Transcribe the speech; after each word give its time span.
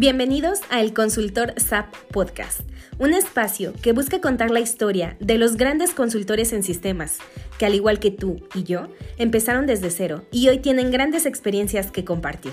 Bienvenidos 0.00 0.60
a 0.70 0.80
El 0.80 0.94
Consultor 0.94 1.54
SAP 1.56 1.92
Podcast, 2.12 2.60
un 3.00 3.12
espacio 3.12 3.72
que 3.82 3.90
busca 3.90 4.20
contar 4.20 4.48
la 4.52 4.60
historia 4.60 5.16
de 5.18 5.38
los 5.38 5.56
grandes 5.56 5.90
consultores 5.90 6.52
en 6.52 6.62
sistemas, 6.62 7.18
que 7.58 7.66
al 7.66 7.74
igual 7.74 7.98
que 7.98 8.12
tú 8.12 8.36
y 8.54 8.62
yo, 8.62 8.86
empezaron 9.16 9.66
desde 9.66 9.90
cero 9.90 10.24
y 10.30 10.48
hoy 10.50 10.60
tienen 10.60 10.92
grandes 10.92 11.26
experiencias 11.26 11.90
que 11.90 12.04
compartir. 12.04 12.52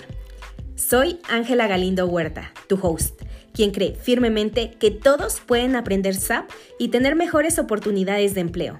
Soy 0.74 1.20
Ángela 1.30 1.68
Galindo 1.68 2.08
Huerta, 2.08 2.52
tu 2.68 2.80
host, 2.82 3.22
quien 3.54 3.70
cree 3.70 3.94
firmemente 3.94 4.72
que 4.80 4.90
todos 4.90 5.40
pueden 5.40 5.76
aprender 5.76 6.16
SAP 6.16 6.50
y 6.80 6.88
tener 6.88 7.16
mejores 7.16 7.60
oportunidades 7.60 8.34
de 8.34 8.42
empleo. 8.42 8.80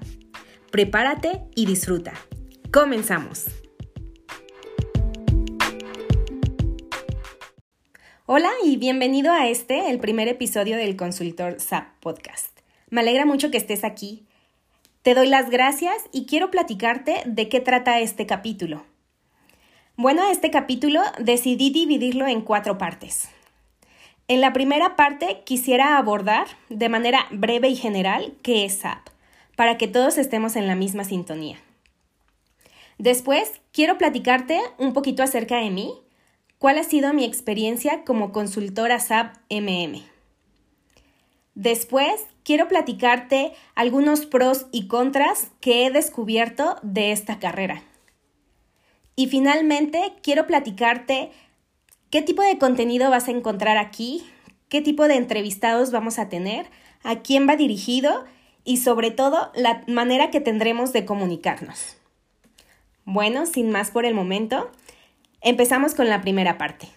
Prepárate 0.72 1.42
y 1.54 1.66
disfruta. 1.66 2.14
Comenzamos. 2.72 3.44
Hola 8.28 8.50
y 8.64 8.76
bienvenido 8.76 9.32
a 9.32 9.46
este, 9.46 9.88
el 9.88 10.00
primer 10.00 10.26
episodio 10.26 10.76
del 10.76 10.96
Consultor 10.96 11.60
SAP 11.60 11.86
Podcast. 12.00 12.58
Me 12.90 13.02
alegra 13.02 13.24
mucho 13.24 13.52
que 13.52 13.56
estés 13.56 13.84
aquí. 13.84 14.24
Te 15.02 15.14
doy 15.14 15.28
las 15.28 15.48
gracias 15.48 15.94
y 16.10 16.26
quiero 16.26 16.50
platicarte 16.50 17.22
de 17.24 17.48
qué 17.48 17.60
trata 17.60 18.00
este 18.00 18.26
capítulo. 18.26 18.84
Bueno, 19.94 20.28
este 20.28 20.50
capítulo 20.50 21.02
decidí 21.20 21.70
dividirlo 21.70 22.26
en 22.26 22.40
cuatro 22.40 22.78
partes. 22.78 23.28
En 24.26 24.40
la 24.40 24.52
primera 24.52 24.96
parte 24.96 25.42
quisiera 25.44 25.96
abordar 25.96 26.48
de 26.68 26.88
manera 26.88 27.28
breve 27.30 27.68
y 27.68 27.76
general 27.76 28.34
qué 28.42 28.64
es 28.64 28.78
SAP, 28.78 29.06
para 29.54 29.78
que 29.78 29.86
todos 29.86 30.18
estemos 30.18 30.56
en 30.56 30.66
la 30.66 30.74
misma 30.74 31.04
sintonía. 31.04 31.58
Después 32.98 33.60
quiero 33.70 33.98
platicarte 33.98 34.60
un 34.78 34.94
poquito 34.94 35.22
acerca 35.22 35.58
de 35.58 35.70
mí 35.70 36.02
¿Cuál 36.58 36.78
ha 36.78 36.84
sido 36.84 37.12
mi 37.12 37.24
experiencia 37.24 38.02
como 38.04 38.32
consultora 38.32 38.98
SAP 38.98 39.36
MM? 39.50 40.02
Después, 41.54 42.26
quiero 42.44 42.66
platicarte 42.66 43.52
algunos 43.74 44.24
pros 44.24 44.66
y 44.72 44.88
contras 44.88 45.50
que 45.60 45.86
he 45.86 45.90
descubierto 45.90 46.76
de 46.82 47.12
esta 47.12 47.38
carrera. 47.38 47.82
Y 49.16 49.26
finalmente, 49.26 50.14
quiero 50.22 50.46
platicarte 50.46 51.30
qué 52.10 52.22
tipo 52.22 52.42
de 52.42 52.56
contenido 52.56 53.10
vas 53.10 53.28
a 53.28 53.32
encontrar 53.32 53.76
aquí, 53.76 54.24
qué 54.70 54.80
tipo 54.80 55.08
de 55.08 55.16
entrevistados 55.16 55.90
vamos 55.90 56.18
a 56.18 56.30
tener, 56.30 56.66
a 57.02 57.16
quién 57.20 57.46
va 57.46 57.56
dirigido 57.56 58.24
y 58.64 58.78
sobre 58.78 59.10
todo 59.10 59.52
la 59.54 59.82
manera 59.88 60.30
que 60.30 60.40
tendremos 60.40 60.94
de 60.94 61.04
comunicarnos. 61.04 61.96
Bueno, 63.04 63.46
sin 63.46 63.70
más 63.70 63.90
por 63.90 64.04
el 64.04 64.14
momento, 64.14 64.70
Empezamos 65.40 65.94
con 65.94 66.08
la 66.08 66.20
primera 66.20 66.58
parte. 66.58 66.88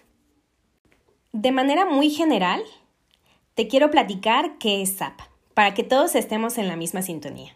De 1.32 1.52
manera 1.52 1.84
muy 1.84 2.10
general, 2.10 2.62
te 3.54 3.68
quiero 3.68 3.90
platicar 3.90 4.58
qué 4.58 4.82
es 4.82 4.96
SAP, 4.96 5.20
para 5.54 5.74
que 5.74 5.84
todos 5.84 6.14
estemos 6.14 6.58
en 6.58 6.66
la 6.66 6.76
misma 6.76 7.02
sintonía. 7.02 7.54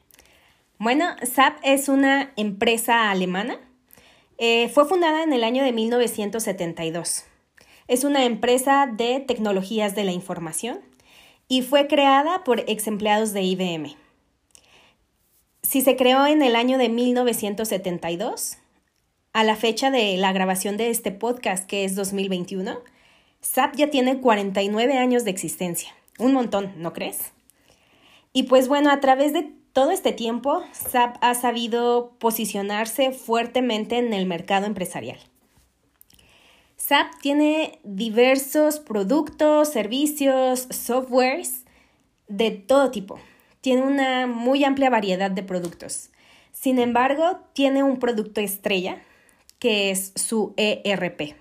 Bueno, 0.79 1.07
SAP 1.23 1.59
es 1.62 1.89
una 1.89 2.33
empresa 2.37 3.11
alemana. 3.11 3.59
Eh, 4.39 4.69
fue 4.69 4.85
fundada 4.87 5.23
en 5.23 5.33
el 5.33 5.45
año 5.45 5.65
de 5.65 5.73
1972. 5.73 7.25
Es 7.89 8.05
una 8.05 8.25
empresa 8.25 8.87
de 8.87 9.21
tecnologías 9.21 9.95
de 9.95 10.05
la 10.05 10.12
información 10.12 10.81
y 11.49 11.62
fue 11.62 11.87
creada 11.87 12.45
por 12.45 12.61
ex 12.61 12.87
empleados 12.87 13.33
de 13.33 13.43
IBM. 13.43 13.97
Si 15.62 15.81
se 15.81 15.97
creó 15.97 16.27
en 16.27 16.43
el 16.43 16.57
año 16.57 16.79
de 16.79 16.89
1972, 16.89 18.59
a 19.35 19.43
la 19.43 19.57
fecha 19.57 19.91
de 19.91 20.17
la 20.17 20.33
grabación 20.33 20.77
de 20.77 20.91
este 20.91 21.11
podcast, 21.11 21.67
que 21.67 21.85
es 21.85 21.97
2021, 21.97 22.79
SAP 23.41 23.75
ya 23.75 23.91
tiene 23.91 24.21
49 24.21 24.97
años 24.97 25.25
de 25.25 25.33
existencia. 25.33 25.91
Un 26.21 26.33
montón, 26.33 26.73
¿no 26.77 26.93
crees? 26.93 27.33
Y 28.33 28.45
pues 28.45 28.69
bueno, 28.69 28.93
a 28.93 29.01
través 29.01 29.33
de 29.33 29.53
todo 29.73 29.91
este 29.91 30.12
tiempo, 30.12 30.62
SAP 30.73 31.17
ha 31.21 31.34
sabido 31.34 32.12
posicionarse 32.21 33.11
fuertemente 33.11 33.99
en 33.99 34.12
el 34.15 34.25
mercado 34.27 34.67
empresarial. 34.67 35.19
SAP 36.77 37.19
tiene 37.21 37.81
diversos 37.83 38.78
productos, 38.78 39.69
servicios, 39.69 40.69
softwares 40.71 41.65
de 42.28 42.53
todo 42.53 42.93
tipo. 42.93 43.19
Tiene 43.61 43.83
una 43.83 44.28
muy 44.28 44.62
amplia 44.62 44.91
variedad 44.91 45.33
de 45.33 45.43
productos. 45.43 46.11
Sin 46.53 46.78
embargo, 46.78 47.41
tiene 47.53 47.83
un 47.83 47.99
producto 47.99 48.41
estrella 48.41 49.03
que 49.64 49.91
es 49.91 50.12
su 50.14 50.52
ERP. 50.58 51.36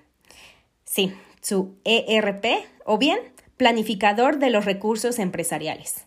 Sí, 0.85 1.11
su 1.41 1.75
ERP 1.83 2.45
o 2.85 2.97
bien 2.97 3.19
planificador 3.57 4.39
de 4.39 4.49
los 4.49 4.63
recursos 4.63 5.19
empresariales. 5.19 6.05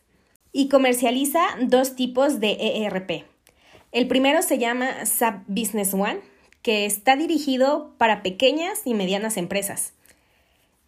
Y 0.51 0.71
comercializa 0.71 1.43
dos 1.61 1.95
tipos 1.95 2.41
de 2.41 2.57
ERP. 2.59 3.27
El 3.93 4.09
primero 4.09 4.41
se 4.41 4.57
llama 4.57 5.05
SAP 5.05 5.43
Business 5.47 5.93
One, 5.93 6.21
que 6.63 6.87
está 6.87 7.17
dirigido 7.17 7.93
para 7.99 8.23
pequeñas 8.23 8.81
y 8.87 8.95
medianas 8.95 9.37
empresas. 9.37 9.93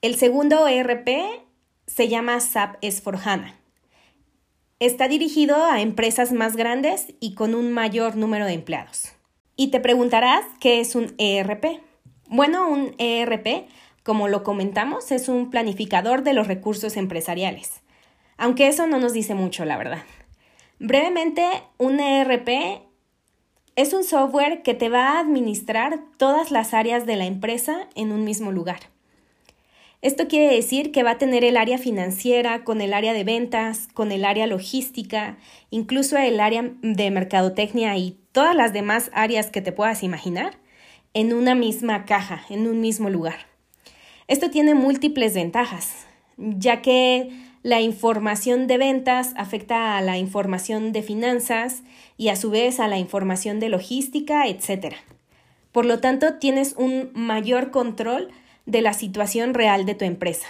El 0.01 0.15
segundo 0.15 0.67
ERP 0.67 1.11
se 1.87 2.09
llama 2.09 2.41
SAP 2.41 2.81
S4HANA. 2.81 3.55
Está 4.81 5.09
dirigido 5.09 5.63
a 5.63 5.83
empresas 5.83 6.33
más 6.33 6.57
grandes 6.57 7.13
y 7.21 7.35
con 7.35 7.55
un 7.55 7.71
mayor 7.71 8.17
número 8.17 8.47
de 8.47 8.55
empleados. 8.55 9.18
Y 9.61 9.69
te 9.69 9.81
preguntarás 9.81 10.45
qué 10.61 10.79
es 10.79 10.95
un 10.95 11.17
ERP. 11.19 11.81
Bueno, 12.29 12.69
un 12.69 12.95
ERP, 12.99 13.67
como 14.05 14.29
lo 14.29 14.45
comentamos, 14.45 15.11
es 15.11 15.29
un 15.29 15.51
planificador 15.51 16.23
de 16.23 16.33
los 16.33 16.47
recursos 16.47 16.97
empresariales. 16.97 17.83
Aunque 18.37 18.69
eso 18.69 18.87
no 18.87 19.01
nos 19.01 19.15
dice 19.15 19.35
mucho, 19.35 19.65
la 19.65 19.77
verdad. 19.77 20.05
Brevemente, 20.79 21.45
un 21.77 21.99
ERP 21.99 22.83
es 23.75 23.93
un 23.95 24.05
software 24.05 24.63
que 24.63 24.75
te 24.75 24.89
va 24.91 25.15
a 25.15 25.19
administrar 25.19 26.05
todas 26.19 26.53
las 26.53 26.73
áreas 26.73 27.05
de 27.05 27.17
la 27.17 27.27
empresa 27.27 27.89
en 27.97 28.13
un 28.13 28.23
mismo 28.23 28.53
lugar. 28.53 28.79
Esto 30.03 30.29
quiere 30.29 30.55
decir 30.55 30.93
que 30.93 31.03
va 31.03 31.11
a 31.13 31.19
tener 31.19 31.43
el 31.43 31.57
área 31.57 31.79
financiera 31.79 32.63
con 32.63 32.81
el 32.81 32.95
área 32.95 33.13
de 33.13 33.25
ventas, 33.25 33.89
con 33.93 34.13
el 34.13 34.25
área 34.25 34.47
logística, 34.47 35.37
incluso 35.71 36.17
el 36.17 36.39
área 36.39 36.71
de 36.81 37.11
mercadotecnia 37.11 37.97
y 37.97 38.21
todas 38.33 38.55
las 38.55 38.73
demás 38.73 39.11
áreas 39.13 39.51
que 39.51 39.61
te 39.61 39.73
puedas 39.73 40.03
imaginar 40.03 40.59
en 41.15 41.33
una 41.33 41.55
misma 41.55 42.05
caja, 42.05 42.43
en 42.51 42.67
un 42.67 42.81
mismo 42.81 43.11
lugar. 43.11 43.47
Esto 44.27 44.51
tiene 44.51 44.75
múltiples 44.75 45.35
ventajas, 45.35 46.07
ya 46.37 46.83
que 46.83 47.31
la 47.63 47.81
información 47.81 48.67
de 48.67 48.79
ventas 48.79 49.33
afecta 49.37 49.97
a 49.97 50.01
la 50.01 50.19
información 50.19 50.93
de 50.93 51.03
finanzas 51.03 51.83
y 52.17 52.29
a 52.29 52.37
su 52.37 52.51
vez 52.51 52.79
a 52.79 52.89
la 52.89 52.99
información 52.99 53.59
de 53.59 53.69
logística, 53.69 54.47
etc. 54.47 54.95
Por 55.73 55.87
lo 55.87 56.01
tanto, 56.01 56.35
tienes 56.35 56.75
un 56.77 57.11
mayor 57.15 57.71
control 57.71 58.29
de 58.67 58.83
la 58.83 58.93
situación 58.93 59.55
real 59.55 59.87
de 59.87 59.95
tu 59.95 60.05
empresa. 60.05 60.47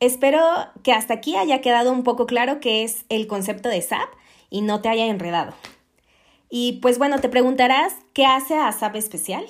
Espero 0.00 0.40
que 0.82 0.92
hasta 0.92 1.14
aquí 1.14 1.36
haya 1.36 1.60
quedado 1.60 1.92
un 1.92 2.02
poco 2.02 2.26
claro 2.26 2.60
qué 2.60 2.84
es 2.84 3.04
el 3.08 3.26
concepto 3.26 3.68
de 3.68 3.82
SAP 3.82 4.08
y 4.48 4.62
no 4.62 4.80
te 4.80 4.88
haya 4.88 5.06
enredado. 5.06 5.54
Y 6.50 6.80
pues 6.80 6.98
bueno, 6.98 7.20
te 7.20 7.28
preguntarás, 7.28 7.94
¿qué 8.14 8.24
hace 8.24 8.56
a 8.56 8.72
SAP 8.72 8.96
especial? 8.96 9.44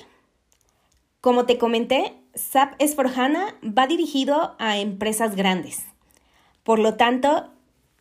Como 1.20 1.46
te 1.46 1.58
comenté, 1.58 2.14
SAP 2.34 2.78
S4HANA 2.78 3.54
va 3.76 3.86
dirigido 3.86 4.56
a 4.58 4.78
empresas 4.78 5.36
grandes. 5.36 5.84
Por 6.64 6.78
lo 6.78 6.94
tanto, 6.94 7.50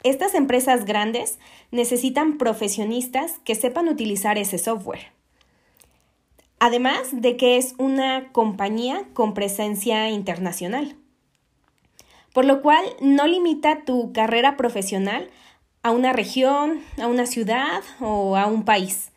estas 0.04 0.36
empresas 0.36 0.86
grandes 0.86 1.40
necesitan 1.72 2.38
profesionistas 2.38 3.40
que 3.44 3.56
sepan 3.56 3.88
utilizar 3.88 4.38
ese 4.38 4.58
software. 4.58 5.12
Además 6.60 7.10
de 7.12 7.38
que 7.38 7.58
es 7.58 7.76
una 7.78 8.32
compañía 8.32 9.06
con 9.14 9.34
presencia 9.34 10.10
internacional. 10.10 10.96
Por 12.34 12.46
lo 12.46 12.62
cual 12.62 12.86
no 13.00 13.28
limita 13.28 13.84
tu 13.86 14.12
carrera 14.12 14.58
profesional 14.58 15.30
a 15.88 15.92
una 15.92 16.12
región, 16.12 16.82
a 17.02 17.08
una 17.08 17.26
ciudad 17.26 17.82
o 18.02 18.36
a 18.36 18.46
un 18.46 18.66
país. 18.66 19.14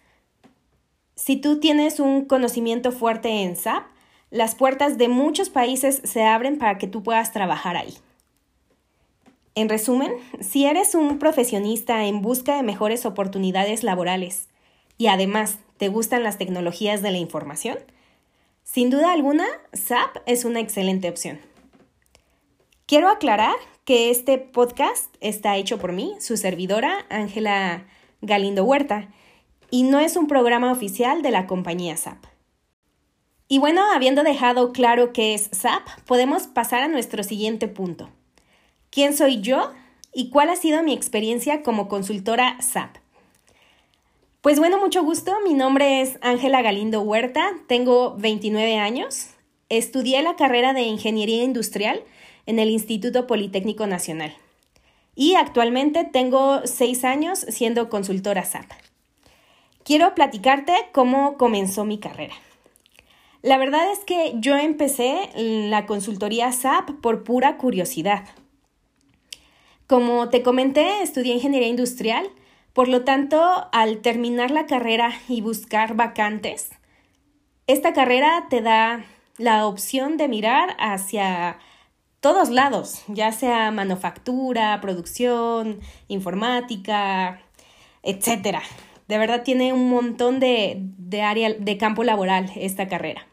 Si 1.17 1.35
tú 1.35 1.59
tienes 1.59 1.99
un 1.99 2.27
conocimiento 2.27 2.93
fuerte 2.93 3.43
en 3.43 3.57
SAP, 3.57 3.83
las 4.31 4.55
puertas 4.55 4.97
de 4.97 5.09
muchos 5.09 5.51
países 5.51 6.01
se 6.05 6.23
abren 6.23 6.59
para 6.59 6.79
que 6.79 6.87
tú 6.87 7.03
puedas 7.03 7.33
trabajar 7.33 7.77
ahí. 7.77 7.95
En 9.57 9.69
resumen, 9.69 10.13
si 10.39 10.65
eres 10.65 10.95
un 10.95 11.19
profesionista 11.19 12.05
en 12.05 12.23
busca 12.23 12.55
de 12.55 12.63
mejores 12.63 13.05
oportunidades 13.05 13.83
laborales 13.83 14.49
y 14.97 15.09
además 15.09 15.59
te 15.77 15.89
gustan 15.89 16.23
las 16.23 16.39
tecnologías 16.39 17.03
de 17.03 17.11
la 17.11 17.19
información, 17.19 17.79
sin 18.63 18.91
duda 18.91 19.13
alguna, 19.13 19.47
SAP 19.73 20.19
es 20.27 20.45
una 20.45 20.61
excelente 20.61 21.09
opción. 21.09 21.41
Quiero 22.87 23.09
aclarar 23.09 23.57
que 23.85 24.11
este 24.11 24.38
podcast 24.38 25.15
está 25.21 25.56
hecho 25.56 25.79
por 25.79 25.93
mí, 25.93 26.15
su 26.21 26.37
servidora, 26.37 27.06
Ángela 27.09 27.87
Galindo 28.21 28.65
Huerta, 28.65 29.09
y 29.71 29.85
no 29.85 30.00
es 30.00 30.17
un 30.17 30.27
programa 30.27 30.73
oficial 30.73 31.23
de 31.23 31.31
la 31.31 31.47
compañía 31.47 31.97
SAP. 31.97 32.25
Y 33.49 33.59
bueno, 33.59 33.82
habiendo 33.93 34.23
dejado 34.23 34.73
claro 34.73 35.12
qué 35.12 35.35
es 35.35 35.49
SAP, 35.53 35.88
podemos 36.06 36.47
pasar 36.47 36.82
a 36.82 36.88
nuestro 36.88 37.23
siguiente 37.25 37.67
punto. 37.67 38.09
¿Quién 38.91 39.17
soy 39.17 39.41
yo 39.41 39.73
y 40.12 40.31
cuál 40.31 40.50
ha 40.50 40.56
sido 40.56 40.83
mi 40.83 40.93
experiencia 40.93 41.62
como 41.62 41.88
consultora 41.88 42.61
SAP? 42.61 42.97
Pues 44.41 44.59
bueno, 44.59 44.79
mucho 44.79 45.03
gusto. 45.03 45.35
Mi 45.44 45.55
nombre 45.55 46.00
es 46.00 46.19
Ángela 46.23 46.62
Galindo 46.62 47.03
Huerta, 47.03 47.53
tengo 47.67 48.17
29 48.17 48.79
años. 48.79 49.31
Estudié 49.69 50.23
la 50.23 50.37
carrera 50.37 50.73
de 50.73 50.83
Ingeniería 50.83 51.43
Industrial 51.43 52.03
en 52.50 52.58
el 52.58 52.69
Instituto 52.69 53.26
Politécnico 53.26 53.87
Nacional. 53.87 54.35
Y 55.14 55.35
actualmente 55.35 56.05
tengo 56.05 56.61
6 56.64 57.05
años 57.05 57.38
siendo 57.49 57.88
consultora 57.88 58.44
SAP. 58.44 58.70
Quiero 59.82 60.14
platicarte 60.14 60.75
cómo 60.93 61.38
comenzó 61.38 61.85
mi 61.85 61.99
carrera. 61.99 62.35
La 63.43 63.56
verdad 63.56 63.91
es 63.91 64.00
que 64.00 64.35
yo 64.37 64.56
empecé 64.56 65.31
la 65.35 65.87
consultoría 65.87 66.52
SAP 66.52 67.00
por 67.00 67.25
pura 67.25 67.56
curiosidad. 67.56 68.25
Como 69.87 70.29
te 70.29 70.43
comenté, 70.43 71.02
estudié 71.02 71.35
ingeniería 71.35 71.69
industrial 71.69 72.31
por 72.73 72.88
lo 72.88 73.05
tanto, 73.05 73.69
al 73.73 73.99
terminar 73.99 74.50
la 74.50 74.67
carrera 74.67 75.12
y 75.29 75.41
buscar 75.41 75.97
vacantes, 75.97 76.70
esta 77.67 77.93
carrera 77.93 78.47
te 78.49 78.62
da 78.62 79.05
la 79.38 79.67
opción 79.67 80.17
de 80.17 80.29
mirar 80.29 80.76
hacia 80.79 81.58
todos 82.21 82.51
lados, 82.51 83.03
ya 83.09 83.33
sea 83.33 83.71
manufactura, 83.71 84.81
producción, 84.81 85.81
informática, 86.09 87.41
etc. 88.03 88.59
De 89.09 89.19
verdad 89.19 89.43
tiene 89.43 89.73
un 89.73 89.91
montón 89.91 90.39
de, 90.41 90.77
de 90.99 91.23
área 91.23 91.53
de 91.53 91.79
campo 91.79 92.05
laboral 92.05 92.51
esta 92.57 92.89
carrera. 92.89 93.27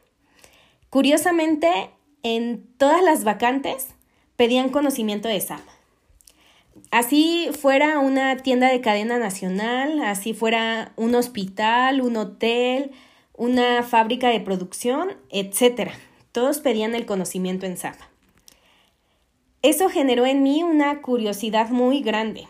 Curiosamente, 0.90 1.92
en 2.24 2.66
todas 2.78 3.04
las 3.04 3.24
vacantes 3.24 3.88
pedían 4.36 4.70
conocimiento 4.70 5.28
de 5.28 5.42
SAP 5.42 5.62
así 6.92 7.50
fuera 7.60 8.00
una 8.00 8.38
tienda 8.38 8.70
de 8.70 8.82
cadena 8.82 9.18
nacional, 9.18 10.02
así 10.04 10.34
fuera 10.34 10.92
un 10.96 11.16
hospital, 11.16 12.02
un 12.02 12.18
hotel, 12.18 12.92
una 13.34 13.84
fábrica 13.84 14.30
de 14.30 14.40
producción, 14.40 15.10
etc. 15.30 15.92
Todos 16.32 16.60
pedían 16.60 16.96
el 16.96 17.06
conocimiento 17.06 17.66
en 17.66 17.78
SAP. 17.78 17.96
Eso 19.62 19.90
generó 19.90 20.26
en 20.26 20.44
mí 20.44 20.64
una 20.64 21.02
curiosidad 21.02 21.70
muy 21.70 22.02
grande. 22.02 22.48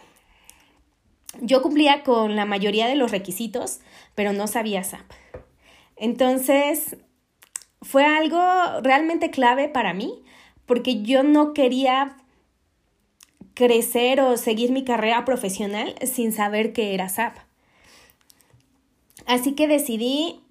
Yo 1.42 1.62
cumplía 1.62 2.04
con 2.04 2.36
la 2.36 2.46
mayoría 2.46 2.88
de 2.88 2.96
los 2.96 3.12
requisitos, 3.12 3.80
pero 4.16 4.34
no 4.34 4.48
sabía 4.48 4.84
SAP. 4.84 5.12
Entonces, 5.96 6.98
fue 7.82 8.06
algo 8.06 8.40
realmente 8.82 9.30
clave 9.32 9.70
para 9.70 9.94
mí, 9.94 10.24
porque 10.66 11.02
yo 11.04 11.24
no 11.24 11.54
quería 11.54 12.18
crecer 13.54 14.22
o 14.22 14.38
seguir 14.38 14.72
mi 14.72 14.84
carrera 14.84 15.26
profesional 15.26 15.96
sin 16.06 16.32
saber 16.32 16.74
qué 16.74 16.94
era 16.94 17.10
SAP. 17.10 17.38
Así 19.26 19.54
que 19.54 19.68
decidí 19.68 20.42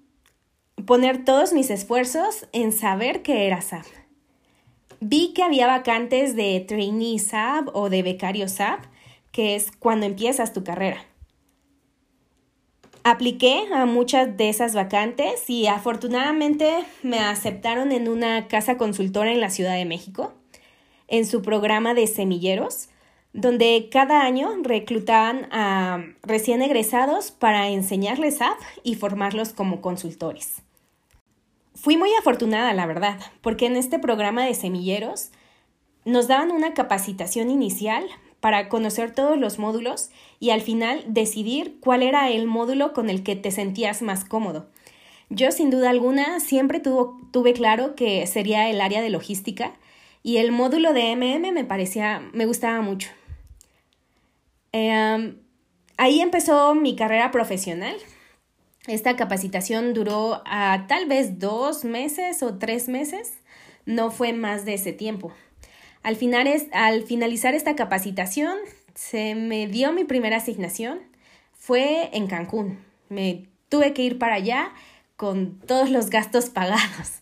poner 0.85 1.23
todos 1.23 1.53
mis 1.53 1.69
esfuerzos 1.69 2.47
en 2.51 2.71
saber 2.71 3.23
qué 3.23 3.47
era 3.47 3.61
SAP. 3.61 3.85
Vi 4.99 5.33
que 5.33 5.43
había 5.43 5.67
vacantes 5.67 6.35
de 6.35 6.59
trainee 6.67 7.19
SAP 7.19 7.69
o 7.73 7.89
de 7.89 8.01
becario 8.01 8.47
SAP, 8.47 8.85
que 9.31 9.55
es 9.55 9.71
cuando 9.71 10.05
empiezas 10.05 10.53
tu 10.53 10.63
carrera. 10.63 11.05
Apliqué 13.03 13.67
a 13.73 13.85
muchas 13.85 14.35
de 14.35 14.49
esas 14.49 14.73
vacantes 14.73 15.49
y 15.49 15.67
afortunadamente 15.67 16.83
me 17.03 17.19
aceptaron 17.19 17.91
en 17.91 18.09
una 18.09 18.47
casa 18.47 18.77
consultora 18.77 19.31
en 19.31 19.39
la 19.39 19.49
Ciudad 19.49 19.75
de 19.75 19.85
México, 19.85 20.33
en 21.07 21.25
su 21.25 21.41
programa 21.41 21.93
de 21.93 22.07
semilleros, 22.07 22.89
donde 23.31 23.87
cada 23.91 24.23
año 24.23 24.49
reclutaban 24.61 25.47
a 25.51 26.03
recién 26.23 26.61
egresados 26.61 27.31
para 27.31 27.69
enseñarles 27.69 28.41
app 28.41 28.57
y 28.83 28.95
formarlos 28.95 29.53
como 29.53 29.79
consultores. 29.79 30.63
Fui 31.79 31.95
muy 31.95 32.09
afortunada, 32.19 32.73
la 32.73 32.87
verdad, 32.87 33.19
porque 33.41 33.67
en 33.67 33.75
este 33.75 33.99
programa 33.99 34.43
de 34.45 34.55
semilleros 34.55 35.29
nos 36.05 36.27
daban 36.27 36.51
una 36.51 36.73
capacitación 36.73 37.51
inicial 37.51 38.03
para 38.39 38.67
conocer 38.67 39.13
todos 39.13 39.37
los 39.37 39.59
módulos 39.59 40.09
y 40.39 40.49
al 40.49 40.61
final 40.61 41.03
decidir 41.07 41.77
cuál 41.79 42.01
era 42.01 42.29
el 42.29 42.47
módulo 42.47 42.93
con 42.93 43.11
el 43.11 43.21
que 43.21 43.35
te 43.35 43.51
sentías 43.51 44.01
más 44.01 44.25
cómodo. 44.25 44.67
Yo 45.29 45.51
sin 45.51 45.69
duda 45.69 45.91
alguna 45.91 46.39
siempre 46.39 46.79
tuve 46.79 47.53
claro 47.53 47.93
que 47.95 48.25
sería 48.25 48.69
el 48.69 48.81
área 48.81 49.01
de 49.01 49.09
logística 49.09 49.73
y 50.23 50.37
el 50.37 50.51
módulo 50.51 50.93
de 50.93 51.15
MM 51.15 51.51
me 51.51 51.63
parecía, 51.63 52.21
me 52.33 52.45
gustaba 52.47 52.81
mucho. 52.81 53.09
Em, 54.71 55.37
ahí 55.97 56.21
empezó 56.21 56.73
mi 56.73 56.95
carrera 56.95 57.29
profesional. 57.29 57.95
Esta 58.87 59.17
capacitación 59.17 59.93
duró 59.93 60.41
a 60.45 60.85
tal 60.87 61.07
vez 61.07 61.39
dos 61.39 61.83
meses 61.83 62.41
o 62.41 62.57
tres 62.57 62.87
meses, 62.87 63.33
no 63.85 64.11
fue 64.11 64.31
más 64.31 64.63
de 64.63 64.75
ese 64.75 64.93
tiempo. 64.93 65.33
Al, 66.03 66.15
final 66.15 66.47
al 66.71 67.03
finalizar 67.03 67.53
esta 67.53 67.75
capacitación, 67.75 68.57
se 68.95 69.35
me 69.35 69.67
dio 69.67 69.91
mi 69.91 70.05
primera 70.05 70.37
asignación, 70.37 70.99
fue 71.51 72.09
en 72.13 72.27
Cancún. 72.27 72.79
Me 73.09 73.47
tuve 73.67 73.93
que 73.93 74.03
ir 74.03 74.17
para 74.17 74.35
allá 74.35 74.71
con 75.17 75.59
todos 75.59 75.89
los 75.89 76.09
gastos 76.09 76.49
pagados. 76.49 77.21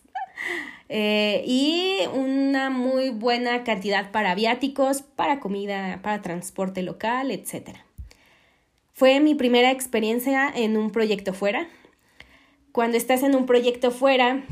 Eh, 0.88 1.42
y 1.44 1.98
una 2.14 2.70
muy 2.70 3.10
buena 3.10 3.64
cantidad 3.64 4.12
para 4.12 4.36
viáticos, 4.36 5.02
para 5.02 5.40
comida, 5.40 5.98
para 6.00 6.22
transporte 6.22 6.82
local, 6.82 7.32
etc. 7.32 7.85
Fue 8.98 9.20
mi 9.20 9.34
primera 9.34 9.72
experiencia 9.72 10.48
en 10.48 10.78
un 10.78 10.90
proyecto 10.90 11.34
fuera. 11.34 11.68
Cuando 12.72 12.96
estás 12.96 13.22
en 13.22 13.36
un 13.36 13.44
proyecto 13.44 13.90
fuera, 13.90 14.42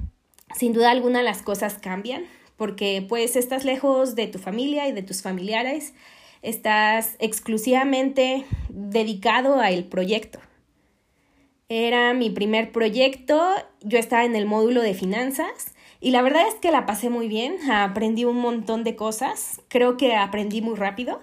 sin 0.54 0.74
duda 0.74 0.90
alguna 0.90 1.22
las 1.22 1.40
cosas 1.40 1.78
cambian, 1.78 2.24
porque 2.58 3.02
pues 3.08 3.36
estás 3.36 3.64
lejos 3.64 4.16
de 4.16 4.26
tu 4.26 4.38
familia 4.38 4.86
y 4.86 4.92
de 4.92 5.02
tus 5.02 5.22
familiares, 5.22 5.94
estás 6.42 7.16
exclusivamente 7.20 8.44
dedicado 8.68 9.60
al 9.60 9.84
proyecto. 9.84 10.40
Era 11.70 12.12
mi 12.12 12.28
primer 12.28 12.70
proyecto, 12.70 13.42
yo 13.80 13.98
estaba 13.98 14.26
en 14.26 14.36
el 14.36 14.44
módulo 14.44 14.82
de 14.82 14.92
finanzas 14.92 15.72
y 16.02 16.10
la 16.10 16.20
verdad 16.20 16.46
es 16.48 16.56
que 16.56 16.70
la 16.70 16.84
pasé 16.84 17.08
muy 17.08 17.28
bien, 17.28 17.70
aprendí 17.70 18.26
un 18.26 18.40
montón 18.40 18.84
de 18.84 18.94
cosas, 18.94 19.62
creo 19.68 19.96
que 19.96 20.14
aprendí 20.14 20.60
muy 20.60 20.74
rápido, 20.74 21.22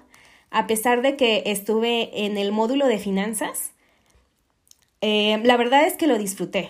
a 0.51 0.67
pesar 0.67 1.01
de 1.01 1.15
que 1.15 1.43
estuve 1.46 2.25
en 2.25 2.38
el 2.38 2.51
módulo 2.51 2.88
de 2.88 3.00
finanzas. 3.00 3.72
Eh, 5.00 5.39
la 5.43 5.58
verdad 5.58 5.88
es 5.88 5.96
que 5.96 6.08
lo 6.08 6.17
disfruté. 6.17 6.70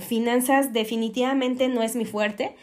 Finanzas 0.00 0.72
definitivamente 0.72 1.68
no 1.68 1.82
es 1.82 1.94
mi 1.94 2.06
fuerte, 2.06 2.56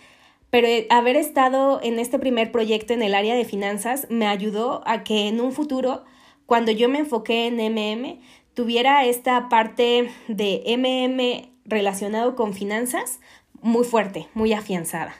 pero 0.49 0.67
haber 0.89 1.15
estado 1.15 1.79
en 1.81 1.99
este 1.99 2.19
primer 2.19 2.51
proyecto 2.51 2.93
en 2.93 3.01
el 3.01 3.13
área 3.15 3.35
de 3.35 3.45
finanzas 3.45 4.07
me 4.09 4.27
ayudó 4.27 4.81
a 4.85 5.03
que 5.03 5.27
en 5.27 5.39
un 5.39 5.53
futuro, 5.53 6.03
cuando 6.45 6.71
yo 6.71 6.89
me 6.89 6.99
enfoqué 6.99 7.47
en 7.47 7.57
MM, 7.57 8.19
tuviera 8.53 9.05
esta 9.05 9.49
parte 9.49 10.09
de 10.27 10.63
MM 10.77 11.51
relacionado 11.65 12.35
con 12.35 12.53
finanzas 12.53 13.19
muy 13.61 13.83
fuerte, 13.83 14.27
muy 14.33 14.53
afianzada. 14.53 15.15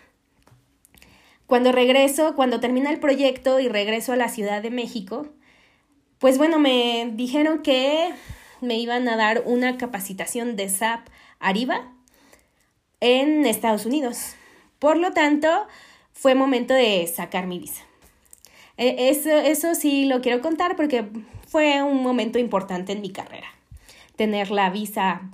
Cuando 1.47 1.71
regreso, 1.71 2.35
cuando 2.35 2.59
termina 2.59 2.89
el 2.89 2.99
proyecto 2.99 3.59
y 3.59 3.67
regreso 3.67 4.13
a 4.13 4.15
la 4.15 4.29
Ciudad 4.29 4.63
de 4.63 4.71
México, 4.71 5.27
pues 6.25 6.39
bueno, 6.39 6.57
me 6.57 7.11
dijeron 7.13 7.61
que 7.61 8.09
me 8.59 8.79
iban 8.79 9.07
a 9.07 9.15
dar 9.15 9.43
una 9.45 9.77
capacitación 9.77 10.55
de 10.55 10.69
SAP 10.69 11.07
Arriba 11.39 11.91
en 12.99 13.45
Estados 13.45 13.85
Unidos. 13.85 14.33
Por 14.79 14.97
lo 14.97 15.11
tanto, 15.11 15.47
fue 16.13 16.33
momento 16.33 16.73
de 16.73 17.05
sacar 17.05 17.45
mi 17.45 17.59
visa. 17.59 17.83
E, 18.75 19.09
eso, 19.11 19.29
eso 19.29 19.75
sí 19.75 20.05
lo 20.05 20.21
quiero 20.21 20.41
contar 20.41 20.75
porque 20.75 21.05
fue 21.47 21.83
un 21.83 22.01
momento 22.01 22.39
importante 22.39 22.93
en 22.93 23.01
mi 23.01 23.11
carrera. 23.11 23.53
Tener 24.15 24.49
la 24.49 24.71
visa, 24.71 25.29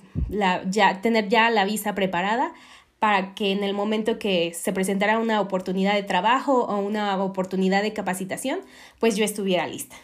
ya, 0.69 0.99
tener 0.99 1.29
ya 1.29 1.49
la 1.51 1.63
visa 1.63 1.95
preparada 1.95 2.51
para 2.99 3.33
que 3.33 3.53
en 3.53 3.63
el 3.63 3.73
momento 3.73 4.19
que 4.19 4.53
se 4.53 4.73
presentara 4.73 5.19
una 5.19 5.39
oportunidad 5.39 5.93
de 5.93 6.03
trabajo 6.03 6.65
o 6.65 6.79
una 6.79 7.15
oportunidad 7.23 7.81
de 7.81 7.93
capacitación, 7.93 8.59
pues 8.99 9.15
yo 9.15 9.23
estuviera 9.23 9.65
lista. 9.67 9.95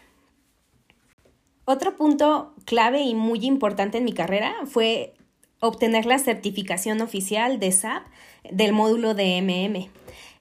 Otro 1.70 1.98
punto 1.98 2.54
clave 2.64 3.02
y 3.02 3.14
muy 3.14 3.46
importante 3.46 3.98
en 3.98 4.06
mi 4.06 4.14
carrera 4.14 4.56
fue 4.68 5.16
obtener 5.60 6.06
la 6.06 6.18
certificación 6.18 7.02
oficial 7.02 7.60
de 7.60 7.74
SAP 7.74 8.04
del 8.50 8.72
módulo 8.72 9.14
de 9.14 9.42
MM. 9.42 9.90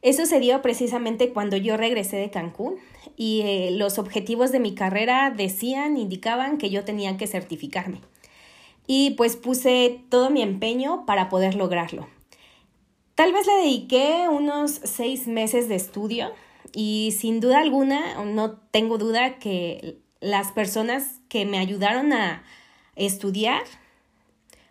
Eso 0.02 0.24
se 0.24 0.38
dio 0.38 0.62
precisamente 0.62 1.32
cuando 1.32 1.56
yo 1.56 1.76
regresé 1.76 2.16
de 2.16 2.30
Cancún 2.30 2.76
y 3.16 3.40
eh, 3.40 3.70
los 3.72 3.98
objetivos 3.98 4.52
de 4.52 4.60
mi 4.60 4.76
carrera 4.76 5.34
decían, 5.36 5.96
indicaban 5.96 6.58
que 6.58 6.70
yo 6.70 6.84
tenía 6.84 7.16
que 7.16 7.26
certificarme. 7.26 8.02
Y 8.86 9.16
pues 9.16 9.34
puse 9.34 10.04
todo 10.08 10.30
mi 10.30 10.42
empeño 10.42 11.06
para 11.06 11.28
poder 11.28 11.56
lograrlo. 11.56 12.06
Tal 13.16 13.32
vez 13.32 13.48
le 13.48 13.64
dediqué 13.64 14.28
unos 14.30 14.70
seis 14.84 15.26
meses 15.26 15.68
de 15.68 15.74
estudio 15.74 16.30
y 16.72 17.16
sin 17.18 17.40
duda 17.40 17.58
alguna, 17.58 18.22
no 18.22 18.52
tengo 18.70 18.96
duda 18.96 19.40
que 19.40 20.05
las 20.20 20.52
personas 20.52 21.20
que 21.28 21.44
me 21.44 21.58
ayudaron 21.58 22.12
a 22.12 22.42
estudiar 22.96 23.62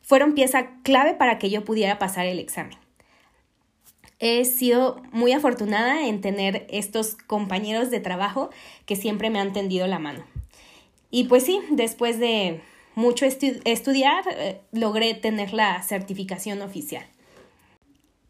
fueron 0.01 0.35
pieza 0.35 0.67
clave 0.83 1.13
para 1.13 1.39
que 1.39 1.49
yo 1.49 1.63
pudiera 1.63 1.97
pasar 1.97 2.25
el 2.25 2.39
examen. 2.39 2.77
He 4.19 4.45
sido 4.45 5.01
muy 5.11 5.33
afortunada 5.33 6.07
en 6.07 6.21
tener 6.21 6.65
estos 6.69 7.15
compañeros 7.15 7.91
de 7.91 7.99
trabajo 7.99 8.49
que 8.85 8.95
siempre 8.95 9.29
me 9.29 9.39
han 9.39 9.51
tendido 9.51 9.87
la 9.87 9.99
mano. 9.99 10.23
Y 11.11 11.25
pues 11.25 11.43
sí, 11.43 11.59
después 11.69 12.19
de 12.19 12.61
mucho 12.95 13.25
estudiar, 13.25 14.23
eh, 14.31 14.61
logré 14.71 15.13
tener 15.15 15.53
la 15.53 15.81
certificación 15.83 16.61
oficial. 16.61 17.05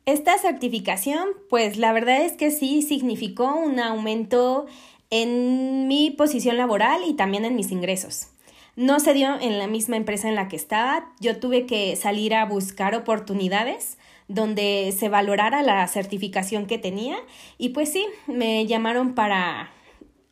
Esta 0.06 0.38
certificación, 0.38 1.30
pues 1.50 1.78
la 1.78 1.92
verdad 1.94 2.24
es 2.24 2.34
que 2.34 2.52
sí 2.52 2.82
significó 2.82 3.56
un 3.56 3.80
aumento 3.80 4.68
en 5.10 5.88
mi 5.88 6.12
posición 6.12 6.58
laboral 6.58 7.02
y 7.08 7.14
también 7.14 7.46
en 7.46 7.56
mis 7.56 7.72
ingresos. 7.72 8.28
No 8.76 9.00
se 9.00 9.14
dio 9.14 9.40
en 9.40 9.58
la 9.58 9.68
misma 9.68 9.96
empresa 9.96 10.28
en 10.28 10.36
la 10.36 10.48
que 10.50 10.58
estaba, 10.58 11.12
yo 11.20 11.40
tuve 11.40 11.66
que 11.66 11.96
salir 11.96 12.36
a 12.36 12.46
buscar 12.46 12.94
oportunidades 12.94 13.98
donde 14.28 14.94
se 14.98 15.08
valorara 15.08 15.62
la 15.62 15.88
certificación 15.88 16.66
que 16.66 16.78
tenía 16.78 17.18
y 17.58 17.70
pues 17.70 17.92
sí, 17.92 18.06
me 18.28 18.66
llamaron 18.66 19.14
para 19.14 19.72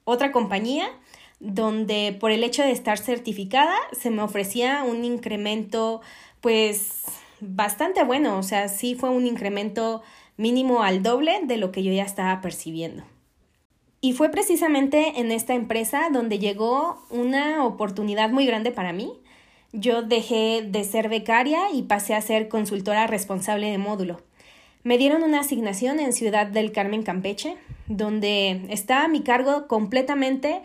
otra 0.03 0.31
compañía 0.31 0.89
donde 1.39 2.15
por 2.19 2.31
el 2.31 2.43
hecho 2.43 2.63
de 2.63 2.71
estar 2.71 2.97
certificada 2.97 3.75
se 3.91 4.09
me 4.09 4.21
ofrecía 4.21 4.83
un 4.83 5.05
incremento 5.05 6.01
pues 6.41 7.03
bastante 7.39 8.03
bueno, 8.03 8.37
o 8.37 8.43
sea, 8.43 8.67
sí 8.67 8.95
fue 8.95 9.09
un 9.09 9.27
incremento 9.27 10.01
mínimo 10.37 10.83
al 10.83 11.03
doble 11.03 11.41
de 11.43 11.57
lo 11.57 11.71
que 11.71 11.83
yo 11.83 11.91
ya 11.91 12.03
estaba 12.03 12.41
percibiendo. 12.41 13.03
Y 14.03 14.11
fue 14.11 14.27
precisamente 14.27 15.21
en 15.21 15.31
esta 15.31 15.53
empresa 15.53 16.09
donde 16.11 16.37
llegó 16.37 17.01
una 17.09 17.65
oportunidad 17.65 18.29
muy 18.31 18.45
grande 18.45 18.69
para 18.69 18.91
mí. 18.91 19.13
Yo 19.71 20.01
dejé 20.01 20.61
de 20.61 20.83
ser 20.83 21.07
becaria 21.07 21.71
y 21.71 21.83
pasé 21.83 22.13
a 22.13 22.19
ser 22.19 22.49
consultora 22.49 23.07
responsable 23.07 23.71
de 23.71 23.77
módulo. 23.77 24.19
Me 24.83 24.97
dieron 24.97 25.23
una 25.23 25.39
asignación 25.39 26.01
en 26.01 26.11
Ciudad 26.11 26.47
del 26.47 26.73
Carmen 26.73 27.03
Campeche, 27.03 27.55
donde 27.87 28.65
está 28.67 29.05
a 29.05 29.07
mi 29.07 29.21
cargo 29.21 29.69
completamente 29.69 30.63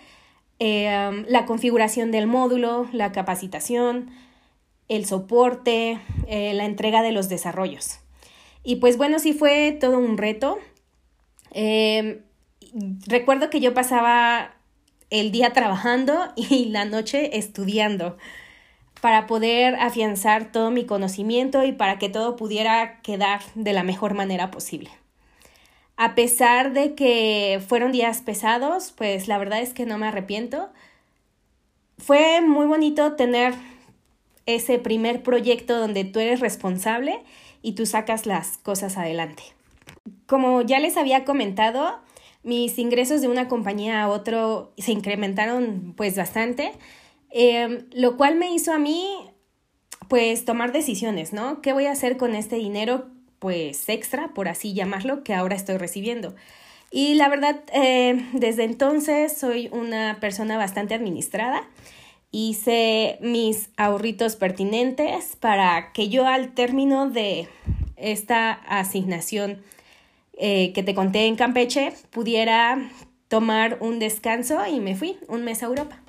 eh, 0.58 1.24
la 1.28 1.46
configuración 1.46 2.10
del 2.10 2.26
módulo, 2.26 2.88
la 2.90 3.12
capacitación, 3.12 4.10
el 4.88 5.06
soporte, 5.06 6.00
eh, 6.26 6.54
la 6.54 6.64
entrega 6.64 7.02
de 7.02 7.12
los 7.12 7.28
desarrollos. 7.28 8.00
Y 8.64 8.76
pues 8.76 8.96
bueno, 8.96 9.20
sí 9.20 9.32
fue 9.32 9.78
todo 9.80 9.96
un 9.96 10.18
reto. 10.18 10.58
Em, 11.52 12.22
recuerdo 13.06 13.50
que 13.50 13.60
yo 13.60 13.74
pasaba 13.74 14.54
el 15.10 15.30
día 15.30 15.52
trabajando 15.52 16.32
y 16.36 16.66
la 16.66 16.84
noche 16.84 17.38
estudiando 17.38 18.16
para 19.00 19.26
poder 19.26 19.76
afianzar 19.76 20.50
todo 20.50 20.70
mi 20.70 20.84
conocimiento 20.84 21.64
y 21.64 21.72
para 21.72 21.98
que 21.98 22.08
todo 22.08 22.36
pudiera 22.36 23.00
quedar 23.02 23.40
de 23.54 23.72
la 23.72 23.84
mejor 23.84 24.14
manera 24.14 24.50
posible. 24.50 24.90
A 25.96 26.14
pesar 26.14 26.72
de 26.72 26.94
que 26.94 27.60
fueron 27.66 27.92
días 27.92 28.22
pesados, 28.22 28.92
pues 28.96 29.28
la 29.28 29.38
verdad 29.38 29.60
es 29.60 29.72
que 29.72 29.86
no 29.86 29.98
me 29.98 30.06
arrepiento. 30.06 30.68
Fue 31.98 32.40
muy 32.40 32.66
bonito 32.66 33.14
tener 33.14 33.54
ese 34.46 34.78
primer 34.78 35.22
proyecto 35.22 35.76
donde 35.78 36.04
tú 36.04 36.20
eres 36.20 36.40
responsable 36.40 37.20
y 37.62 37.72
tú 37.72 37.84
sacas 37.84 38.26
las 38.26 38.58
cosas 38.58 38.96
adelante. 38.96 39.42
Como 40.26 40.62
ya 40.62 40.78
les 40.78 40.96
había 40.96 41.24
comentado, 41.24 41.98
mis 42.48 42.78
ingresos 42.78 43.20
de 43.20 43.28
una 43.28 43.46
compañía 43.46 44.02
a 44.02 44.08
otro 44.08 44.72
se 44.78 44.92
incrementaron 44.92 45.92
pues 45.96 46.16
bastante, 46.16 46.72
em, 47.30 47.84
lo 47.92 48.16
cual 48.16 48.36
me 48.36 48.50
hizo 48.50 48.72
a 48.72 48.78
mí 48.78 49.06
pues 50.08 50.46
tomar 50.46 50.72
decisiones, 50.72 51.34
¿no? 51.34 51.60
¿Qué 51.60 51.74
voy 51.74 51.84
a 51.84 51.92
hacer 51.92 52.16
con 52.16 52.34
este 52.34 52.56
dinero 52.56 53.08
pues 53.38 53.88
extra, 53.90 54.32
por 54.34 54.48
así 54.48 54.72
llamarlo, 54.72 55.22
que 55.22 55.34
ahora 55.34 55.54
estoy 55.56 55.76
recibiendo? 55.76 56.34
Y 56.90 57.14
la 57.14 57.28
verdad, 57.28 57.60
eh, 57.74 58.26
desde 58.32 58.64
entonces 58.64 59.36
soy 59.36 59.68
una 59.70 60.18
persona 60.18 60.56
bastante 60.56 60.94
administrada 60.94 61.68
hice 62.30 63.18
mis 63.20 63.70
ahorritos 63.76 64.36
pertinentes 64.36 65.36
para 65.36 65.92
que 65.92 66.08
yo 66.08 66.26
al 66.26 66.54
término 66.54 67.08
de 67.08 67.48
esta 67.96 68.52
asignación 68.52 69.62
eh, 70.38 70.72
que 70.72 70.82
te 70.82 70.94
conté 70.94 71.26
en 71.26 71.36
Campeche 71.36 71.92
pudiera 72.10 72.90
tomar 73.28 73.78
un 73.80 73.98
descanso 73.98 74.64
y 74.66 74.80
me 74.80 74.96
fui 74.96 75.18
un 75.28 75.44
mes 75.44 75.62
a 75.62 75.66
Europa. 75.66 76.00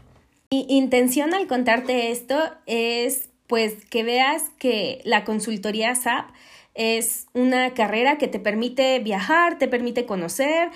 Mi 0.51 0.65
intención 0.69 1.33
al 1.33 1.47
contarte 1.47 2.11
esto 2.11 2.39
es 2.65 3.29
pues 3.47 3.85
que 3.85 4.03
veas 4.03 4.43
que 4.59 5.01
la 5.03 5.23
consultoría 5.23 5.95
SAP 5.95 6.29
es 6.75 7.25
una 7.33 7.73
carrera 7.73 8.17
que 8.17 8.27
te 8.27 8.39
permite 8.39 8.99
viajar, 8.99 9.57
te 9.57 9.67
permite 9.67 10.05
conocer, 10.05 10.69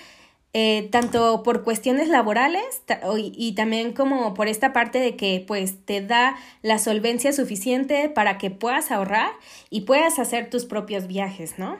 eh, 0.55 0.89
tanto 0.91 1.41
por 1.41 1.63
cuestiones 1.63 2.09
laborales 2.09 2.83
y 3.15 3.53
también 3.55 3.93
como 3.93 4.35
por 4.35 4.47
esta 4.47 4.71
parte 4.71 4.99
de 4.99 5.15
que 5.15 5.43
pues 5.47 5.83
te 5.83 6.01
da 6.01 6.35
la 6.61 6.77
solvencia 6.77 7.33
suficiente 7.33 8.07
para 8.07 8.37
que 8.37 8.51
puedas 8.51 8.91
ahorrar 8.91 9.31
y 9.71 9.81
puedas 9.81 10.19
hacer 10.19 10.51
tus 10.51 10.65
propios 10.65 11.07
viajes, 11.07 11.57
¿no? 11.57 11.79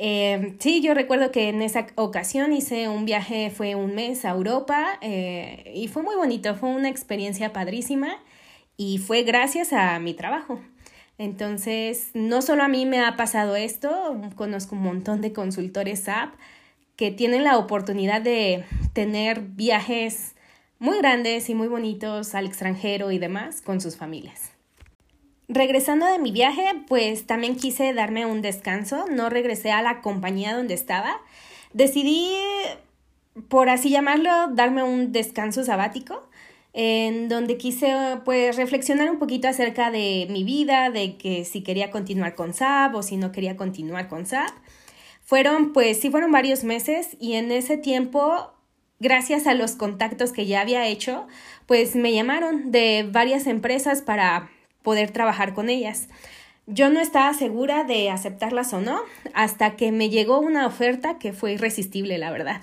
Eh, 0.00 0.54
sí, 0.60 0.80
yo 0.80 0.94
recuerdo 0.94 1.32
que 1.32 1.48
en 1.48 1.60
esa 1.60 1.88
ocasión 1.96 2.52
hice 2.52 2.88
un 2.88 3.04
viaje, 3.04 3.50
fue 3.50 3.74
un 3.74 3.96
mes 3.96 4.24
a 4.24 4.30
Europa 4.30 4.96
eh, 5.00 5.72
y 5.74 5.88
fue 5.88 6.04
muy 6.04 6.14
bonito, 6.14 6.54
fue 6.54 6.68
una 6.68 6.88
experiencia 6.88 7.52
padrísima 7.52 8.22
y 8.76 8.98
fue 8.98 9.24
gracias 9.24 9.72
a 9.72 9.98
mi 9.98 10.14
trabajo. 10.14 10.60
Entonces, 11.18 12.10
no 12.14 12.42
solo 12.42 12.62
a 12.62 12.68
mí 12.68 12.86
me 12.86 13.00
ha 13.00 13.16
pasado 13.16 13.56
esto, 13.56 14.16
conozco 14.36 14.76
un 14.76 14.82
montón 14.82 15.20
de 15.20 15.32
consultores 15.32 16.08
app 16.08 16.34
que 16.94 17.10
tienen 17.10 17.42
la 17.42 17.58
oportunidad 17.58 18.22
de 18.22 18.64
tener 18.92 19.40
viajes 19.40 20.36
muy 20.78 20.98
grandes 20.98 21.50
y 21.50 21.56
muy 21.56 21.66
bonitos 21.66 22.36
al 22.36 22.46
extranjero 22.46 23.10
y 23.10 23.18
demás 23.18 23.62
con 23.62 23.80
sus 23.80 23.96
familias. 23.96 24.57
Regresando 25.50 26.04
de 26.04 26.18
mi 26.18 26.30
viaje, 26.30 26.62
pues 26.86 27.26
también 27.26 27.56
quise 27.56 27.94
darme 27.94 28.26
un 28.26 28.42
descanso, 28.42 29.06
no 29.10 29.30
regresé 29.30 29.70
a 29.70 29.80
la 29.80 30.02
compañía 30.02 30.54
donde 30.54 30.74
estaba. 30.74 31.22
Decidí, 31.72 32.34
por 33.48 33.70
así 33.70 33.88
llamarlo, 33.88 34.30
darme 34.48 34.82
un 34.82 35.10
descanso 35.10 35.64
sabático, 35.64 36.28
en 36.74 37.30
donde 37.30 37.56
quise 37.56 37.94
pues 38.26 38.56
reflexionar 38.56 39.10
un 39.10 39.18
poquito 39.18 39.48
acerca 39.48 39.90
de 39.90 40.26
mi 40.28 40.44
vida, 40.44 40.90
de 40.90 41.16
que 41.16 41.46
si 41.46 41.62
quería 41.62 41.90
continuar 41.90 42.34
con 42.34 42.52
SAP 42.52 42.94
o 42.94 43.02
si 43.02 43.16
no 43.16 43.32
quería 43.32 43.56
continuar 43.56 44.06
con 44.08 44.26
SAP. 44.26 44.52
Fueron, 45.24 45.72
pues 45.72 45.98
sí, 45.98 46.10
fueron 46.10 46.30
varios 46.30 46.62
meses 46.62 47.16
y 47.20 47.34
en 47.34 47.52
ese 47.52 47.78
tiempo, 47.78 48.52
gracias 49.00 49.46
a 49.46 49.54
los 49.54 49.72
contactos 49.76 50.30
que 50.30 50.44
ya 50.44 50.60
había 50.60 50.86
hecho, 50.86 51.26
pues 51.64 51.96
me 51.96 52.12
llamaron 52.12 52.70
de 52.70 53.08
varias 53.10 53.46
empresas 53.46 54.02
para 54.02 54.50
poder 54.88 55.10
trabajar 55.10 55.52
con 55.52 55.68
ellas. 55.68 56.08
Yo 56.66 56.88
no 56.88 56.98
estaba 56.98 57.34
segura 57.34 57.84
de 57.84 58.08
aceptarlas 58.08 58.72
o 58.72 58.80
no, 58.80 59.02
hasta 59.34 59.76
que 59.76 59.92
me 59.92 60.08
llegó 60.08 60.40
una 60.40 60.66
oferta 60.66 61.18
que 61.18 61.34
fue 61.34 61.52
irresistible, 61.52 62.16
la 62.16 62.30
verdad. 62.30 62.62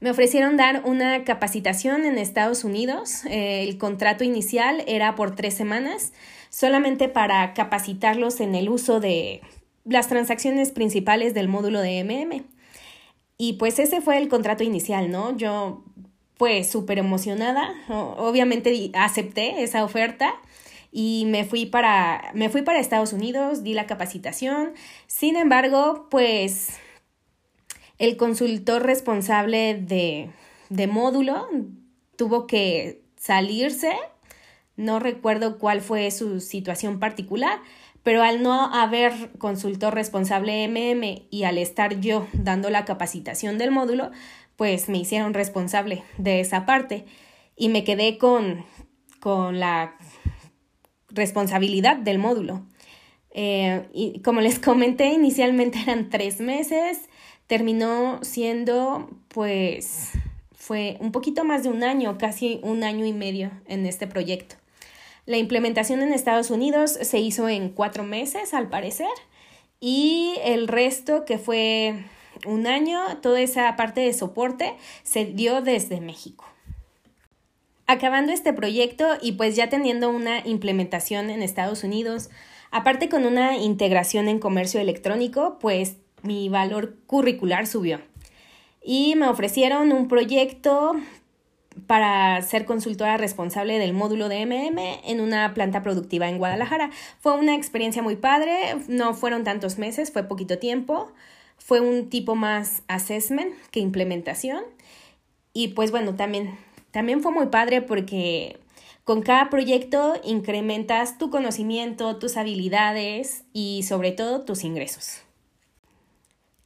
Me 0.00 0.10
ofrecieron 0.10 0.56
dar 0.56 0.82
una 0.84 1.22
capacitación 1.22 2.04
en 2.04 2.18
Estados 2.18 2.64
Unidos. 2.64 3.24
Eh, 3.26 3.62
el 3.62 3.78
contrato 3.78 4.24
inicial 4.24 4.82
era 4.88 5.14
por 5.14 5.36
tres 5.36 5.54
semanas, 5.54 6.12
solamente 6.50 7.08
para 7.08 7.54
capacitarlos 7.54 8.40
en 8.40 8.56
el 8.56 8.68
uso 8.68 8.98
de 8.98 9.40
las 9.84 10.08
transacciones 10.08 10.72
principales 10.72 11.32
del 11.32 11.46
módulo 11.46 11.80
de 11.80 12.02
MM. 12.02 12.42
Y 13.36 13.52
pues 13.52 13.78
ese 13.78 14.00
fue 14.00 14.18
el 14.18 14.28
contrato 14.28 14.64
inicial, 14.64 15.12
¿no? 15.12 15.36
Yo 15.36 15.84
pues 16.38 16.68
súper 16.68 16.98
emocionada, 16.98 17.72
obviamente 17.88 18.90
acepté 18.94 19.62
esa 19.62 19.84
oferta 19.84 20.34
y 20.90 21.24
me 21.26 21.44
fui 21.44 21.66
para 21.66 22.30
me 22.34 22.48
fui 22.48 22.62
para 22.62 22.80
Estados 22.80 23.12
Unidos, 23.12 23.62
di 23.62 23.74
la 23.74 23.86
capacitación. 23.86 24.72
Sin 25.06 25.36
embargo, 25.36 26.06
pues 26.10 26.78
el 27.98 28.16
consultor 28.16 28.84
responsable 28.84 29.74
de, 29.74 30.30
de 30.68 30.86
módulo 30.86 31.48
tuvo 32.16 32.46
que 32.46 33.02
salirse. 33.16 33.92
No 34.76 35.00
recuerdo 35.00 35.58
cuál 35.58 35.80
fue 35.80 36.10
su 36.10 36.40
situación 36.40 37.00
particular, 37.00 37.58
pero 38.02 38.22
al 38.22 38.42
no 38.42 38.72
haber 38.72 39.32
consultor 39.38 39.94
responsable 39.94 40.68
MM 40.68 41.26
y 41.30 41.42
al 41.44 41.58
estar 41.58 42.00
yo 42.00 42.26
dando 42.32 42.70
la 42.70 42.84
capacitación 42.84 43.58
del 43.58 43.72
módulo, 43.72 44.10
pues 44.56 44.88
me 44.88 44.98
hicieron 44.98 45.34
responsable 45.34 46.04
de 46.16 46.40
esa 46.40 46.64
parte 46.64 47.06
y 47.56 47.68
me 47.68 47.84
quedé 47.84 48.18
con, 48.18 48.64
con 49.20 49.58
la 49.58 49.96
responsabilidad 51.18 51.96
del 51.96 52.18
módulo. 52.18 52.62
Eh, 53.32 53.86
y 53.92 54.20
como 54.20 54.40
les 54.40 54.58
comenté, 54.58 55.08
inicialmente 55.08 55.78
eran 55.82 56.08
tres 56.08 56.40
meses, 56.40 57.00
terminó 57.46 58.20
siendo 58.22 59.10
pues 59.28 60.12
fue 60.54 60.96
un 61.00 61.12
poquito 61.12 61.44
más 61.44 61.62
de 61.62 61.68
un 61.68 61.82
año, 61.82 62.18
casi 62.18 62.60
un 62.62 62.82
año 62.84 63.06
y 63.06 63.12
medio 63.12 63.50
en 63.66 63.86
este 63.86 64.06
proyecto. 64.06 64.56
La 65.24 65.36
implementación 65.36 66.02
en 66.02 66.12
Estados 66.12 66.50
Unidos 66.50 66.98
se 67.00 67.18
hizo 67.18 67.48
en 67.48 67.68
cuatro 67.68 68.02
meses, 68.02 68.54
al 68.54 68.68
parecer, 68.68 69.08
y 69.80 70.34
el 70.42 70.68
resto, 70.68 71.24
que 71.24 71.38
fue 71.38 72.04
un 72.46 72.66
año, 72.66 73.00
toda 73.22 73.40
esa 73.40 73.76
parte 73.76 74.00
de 74.00 74.12
soporte 74.12 74.74
se 75.02 75.24
dio 75.26 75.62
desde 75.62 76.00
México. 76.00 76.44
Acabando 77.90 78.32
este 78.32 78.52
proyecto 78.52 79.16
y 79.22 79.32
pues 79.32 79.56
ya 79.56 79.70
teniendo 79.70 80.10
una 80.10 80.46
implementación 80.46 81.30
en 81.30 81.42
Estados 81.42 81.84
Unidos, 81.84 82.28
aparte 82.70 83.08
con 83.08 83.24
una 83.24 83.56
integración 83.56 84.28
en 84.28 84.40
comercio 84.40 84.78
electrónico, 84.78 85.58
pues 85.58 85.96
mi 86.22 86.50
valor 86.50 86.96
curricular 87.06 87.66
subió. 87.66 88.00
Y 88.82 89.14
me 89.16 89.26
ofrecieron 89.26 89.90
un 89.92 90.06
proyecto 90.06 90.96
para 91.86 92.42
ser 92.42 92.66
consultora 92.66 93.16
responsable 93.16 93.78
del 93.78 93.94
módulo 93.94 94.28
de 94.28 94.44
MM 94.44 94.78
en 95.04 95.22
una 95.22 95.54
planta 95.54 95.82
productiva 95.82 96.28
en 96.28 96.36
Guadalajara. 96.36 96.90
Fue 97.20 97.38
una 97.38 97.54
experiencia 97.54 98.02
muy 98.02 98.16
padre, 98.16 98.76
no 98.88 99.14
fueron 99.14 99.44
tantos 99.44 99.78
meses, 99.78 100.12
fue 100.12 100.24
poquito 100.24 100.58
tiempo, 100.58 101.10
fue 101.56 101.80
un 101.80 102.10
tipo 102.10 102.34
más 102.34 102.82
assessment 102.86 103.54
que 103.70 103.80
implementación. 103.80 104.62
Y 105.54 105.68
pues 105.68 105.90
bueno, 105.90 106.16
también, 106.16 106.58
también 106.90 107.22
fue 107.22 107.32
muy 107.32 107.46
padre 107.46 107.82
porque 107.82 108.58
con 109.04 109.22
cada 109.22 109.48
proyecto 109.50 110.14
incrementas 110.24 111.18
tu 111.18 111.30
conocimiento, 111.30 112.16
tus 112.18 112.36
habilidades 112.36 113.44
y 113.52 113.82
sobre 113.84 114.12
todo 114.12 114.42
tus 114.42 114.64
ingresos. 114.64 115.22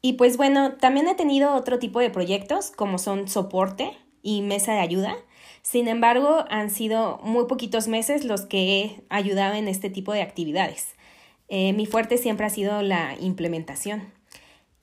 Y 0.01 0.15
pues 0.15 0.37
bueno, 0.37 0.73
también 0.73 1.07
he 1.07 1.15
tenido 1.15 1.55
otro 1.55 1.79
tipo 1.79 2.01
de 2.01 2.11
proyectos 2.11 2.73
como 2.73 2.99
son 2.99 3.29
soporte 3.29 3.93
y 4.23 4.43
mesa 4.43 4.73
de 4.73 4.81
ayuda. 4.81 5.17
Sin 5.63 5.87
embargo, 5.87 6.45
han 6.51 6.71
sido 6.71 7.21
muy 7.23 7.47
poquitos 7.47 7.87
meses 7.87 8.25
los 8.25 8.47
que 8.47 8.81
he 8.81 9.05
ayudado 9.09 9.55
en 9.55 9.69
este 9.69 9.91
tipo 9.91 10.13
de 10.13 10.23
actividades. 10.23 10.97
Eh, 11.49 11.73
mi 11.73 11.87
fuerte 11.87 12.19
siempre 12.19 12.47
ha 12.47 12.51
sido 12.51 12.83
la 12.83 13.15
implementación. 13.21 14.13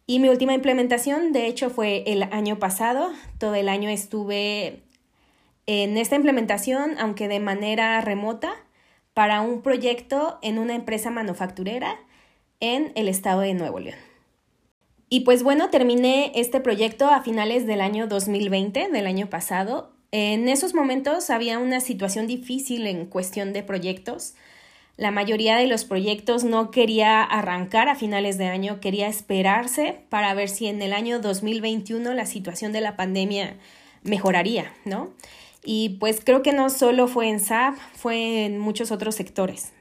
Y 0.08 0.20
mi 0.20 0.30
última 0.30 0.54
implementación, 0.54 1.34
de 1.34 1.48
hecho, 1.48 1.70
fue 1.70 2.04
el 2.08 2.24
año 2.24 2.58
pasado. 2.58 3.12
Todo 3.38 3.56
el 3.56 3.68
año 3.68 3.90
estuve 3.90 4.84
en 5.72 6.00
esta 6.00 6.16
implementación, 6.16 6.96
aunque 6.98 7.28
de 7.28 7.40
manera 7.40 8.02
remota, 8.02 8.56
para 9.14 9.42
un 9.42 9.62
proyecto 9.62 10.40
en 10.42 10.58
una 10.58 10.74
empresa 10.74 11.12
manufacturera 11.12 11.96
en 12.60 12.92
el 12.96 13.08
estado 13.08 13.42
de 13.42 13.54
Nuevo 13.54 13.80
León. 13.80 14.00
Y 15.10 15.20
pues 15.20 15.44
bueno, 15.44 15.70
terminé 15.70 16.32
este 16.34 16.60
proyecto 16.60 17.08
a 17.08 17.22
finales 17.22 17.68
del 17.68 17.82
año 17.82 18.08
2020, 18.08 18.90
del 18.90 19.06
año 19.06 19.30
pasado. 19.30 19.92
En 20.12 20.50
esos 20.50 20.74
momentos 20.74 21.30
había 21.30 21.60
una 21.60 21.82
situación 21.82 22.26
difícil 22.26 22.88
en 22.88 23.06
cuestión 23.06 23.54
de 23.54 23.62
proyectos. 23.62 24.34
La 24.98 25.12
mayoría 25.12 25.56
de 25.56 25.68
los 25.68 25.86
proyectos 25.86 26.44
no 26.44 26.72
quería 26.72 27.22
arrancar 27.22 27.90
a 27.90 27.96
finales 27.96 28.40
de 28.40 28.48
año, 28.48 28.80
quería 28.80 29.08
esperarse 29.08 30.00
para 30.10 30.34
ver 30.34 30.50
si 30.50 30.66
en 30.66 30.82
el 30.82 30.94
año 30.94 31.20
2021 31.20 32.12
la 32.16 32.26
situación 32.26 32.72
de 32.72 32.82
la 32.82 32.96
pandemia 32.96 33.58
mejoraría, 34.02 34.74
¿no? 34.84 35.12
Y 35.64 35.98
pues 36.00 36.22
creo 36.24 36.42
que 36.42 36.54
no 36.54 36.70
solo 36.70 37.08
fue 37.08 37.30
en 37.30 37.40
SAP, 37.40 37.76
fue 37.96 38.46
en 38.46 38.60
muchos 38.60 38.92
otros 38.92 39.16
sectores 39.16 39.74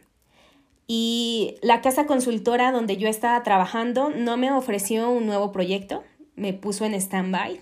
y 0.91 1.57
la 1.61 1.83
casa 1.83 2.07
consultora 2.07 2.73
donde 2.73 2.97
yo 2.97 3.09
estaba 3.09 3.43
trabajando 3.43 4.09
no 4.09 4.39
me 4.39 4.51
ofreció 4.51 5.11
un 5.11 5.27
nuevo 5.27 5.53
proyecto, 5.53 6.03
me 6.35 6.55
puso 6.55 6.87
en 6.87 6.95
stand-by. 6.95 7.61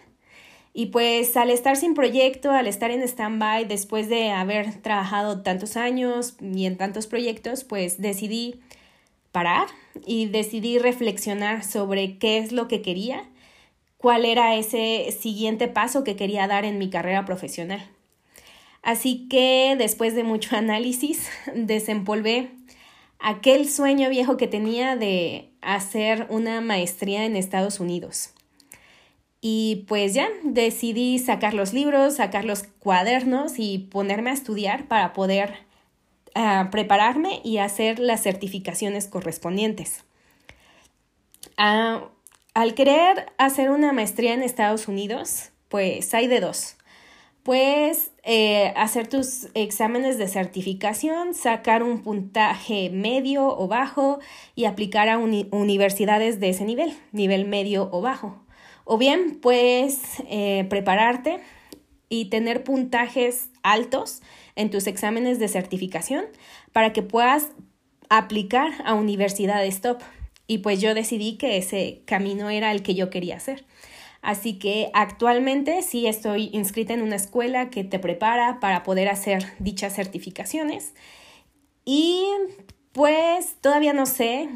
Y 0.73 0.87
pues 0.87 1.37
al 1.37 1.50
estar 1.50 1.76
sin 1.76 1.94
proyecto, 1.94 2.52
al 2.52 2.68
estar 2.68 2.92
en 2.92 3.02
stand-by, 3.02 3.66
después 3.66 4.09
de 4.09 4.31
haber 4.31 4.81
trabajado 4.81 5.42
tantos 5.42 5.76
años 5.76 6.37
y 6.40 6.66
en 6.66 6.76
tantos 6.76 7.09
proyectos, 7.09 7.64
pues 7.64 8.00
decidí 8.00 8.61
parar 9.33 9.66
y 10.07 10.26
decidí 10.26 10.79
reflexionar 10.79 11.64
sobre 11.64 12.18
qué 12.18 12.38
es 12.38 12.52
lo 12.52 12.68
que 12.68 12.81
quería, 12.81 13.24
cuál 13.96 14.24
era 14.24 14.55
ese 14.55 15.11
siguiente 15.18 15.66
paso 15.66 16.05
que 16.05 16.14
quería 16.14 16.46
dar 16.46 16.64
en 16.64 16.79
mi 16.79 16.90
carrera 16.90 17.24
profesional. 17.24 17.95
Así 18.87 19.27
que 19.29 19.75
después 19.77 20.14
de 20.14 20.22
mucho 20.22 20.57
análisis, 20.57 21.29
desempolvé 21.53 22.51
aquel 23.18 23.68
sueño 23.68 24.09
viejo 24.09 24.37
que 24.37 24.46
tenía 24.46 24.94
de 24.94 25.51
hacer 25.61 26.29
una 26.31 26.61
maestría 26.61 27.25
en 27.25 27.35
Estados 27.35 27.81
Unidos. 27.81 28.31
Y 29.40 29.85
pues 29.88 30.14
ya 30.14 30.29
decidí 30.44 31.18
sacar 31.18 31.53
los 31.53 31.72
libros, 31.72 32.14
sacar 32.14 32.44
los 32.44 32.62
cuadernos 32.62 33.55
y 33.59 33.79
ponerme 33.79 34.31
a 34.31 34.35
estudiar 34.35 34.87
para 34.87 35.12
poder 35.12 35.55
ah, 36.37 36.68
prepararme 36.70 37.40
y 37.42 37.59
hacer 37.59 37.99
las 37.99 38.22
certificaciones 38.22 39.09
correspondientes. 39.09 40.05
Ah, 41.57 42.09
al 42.55 42.75
querer 42.75 43.33
hacer 43.37 43.70
una 43.70 43.92
maestría 43.92 44.33
en 44.33 44.44
Estados 44.44 44.87
Unidos, 44.87 45.51
pues 45.68 46.14
hay 46.14 46.29
de 46.29 46.38
dos 46.38 46.76
puedes 47.46 48.11
eh, 48.24 48.72
hacer 48.74 49.06
tus 49.06 49.46
exámenes 49.54 50.18
de 50.18 50.26
certificación, 50.26 51.32
sacar 51.32 51.85
un 51.85 52.02
puntaje 52.02 52.90
medio 52.90 53.46
o 53.46 53.68
bajo 53.68 54.18
y 54.56 54.64
aplicar 54.64 55.09
a 55.09 55.16
universidades 55.16 56.40
de 56.40 56.48
ese 56.48 56.64
nivel, 56.64 56.92
nivel 57.12 57.44
medio 57.44 57.88
o 57.92 58.00
bajo. 58.00 58.44
O 58.85 58.98
bien 58.98 59.38
puedes 59.40 60.00
eh, 60.28 60.66
prepararte 60.68 61.38
y 62.09 62.30
tener 62.30 62.64
puntajes 62.64 63.50
altos 63.62 64.22
en 64.56 64.72
tus 64.72 64.88
exámenes 64.88 65.38
de 65.38 65.46
certificación 65.46 66.24
para 66.72 66.92
que 66.92 67.02
puedas 67.02 67.52
aplicar 68.09 68.72
a 68.85 68.94
universidades 68.94 69.80
top. 69.82 70.02
Y 70.48 70.59
pues 70.59 70.80
yo 70.80 70.94
decidí 70.94 71.37
que 71.37 71.59
ese 71.59 72.02
camino 72.06 72.50
era 72.50 72.72
el 72.72 72.82
que 72.82 72.96
yo 72.96 73.09
quería 73.09 73.37
hacer. 73.37 73.64
Así 74.27 74.55
que 74.55 74.91
actualmente 74.93 75.83
sí 75.83 76.09
estoy 76.09 76.51
inscrita 76.53 76.93
en 76.93 77.03
una 77.03 77.15
escuela 77.15 77.71
que 77.71 77.85
te 77.85 78.01
prepara 78.01 78.59
para 78.59 78.83
poder 78.83 79.09
hacer 79.09 79.53
dichas 79.61 79.95
certificaciones. 79.95 80.95
Y 81.85 82.27
pues 82.91 83.55
todavía 83.61 83.93
no 83.93 84.05
sé 84.05 84.49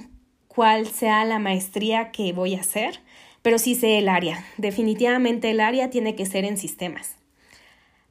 cuál 0.49 0.89
sea 0.89 1.25
la 1.25 1.39
maestría 1.39 2.11
que 2.11 2.33
voy 2.33 2.57
a 2.57 2.63
hacer, 2.63 2.99
pero 3.43 3.61
sí 3.61 3.77
sé 3.77 3.99
el 3.99 4.09
área. 4.09 4.45
Definitivamente 4.57 5.53
el 5.53 5.61
área 5.61 5.89
tiene 5.89 6.17
que 6.17 6.27
ser 6.27 6.45
en 6.45 6.59
sistemas. 6.59 7.15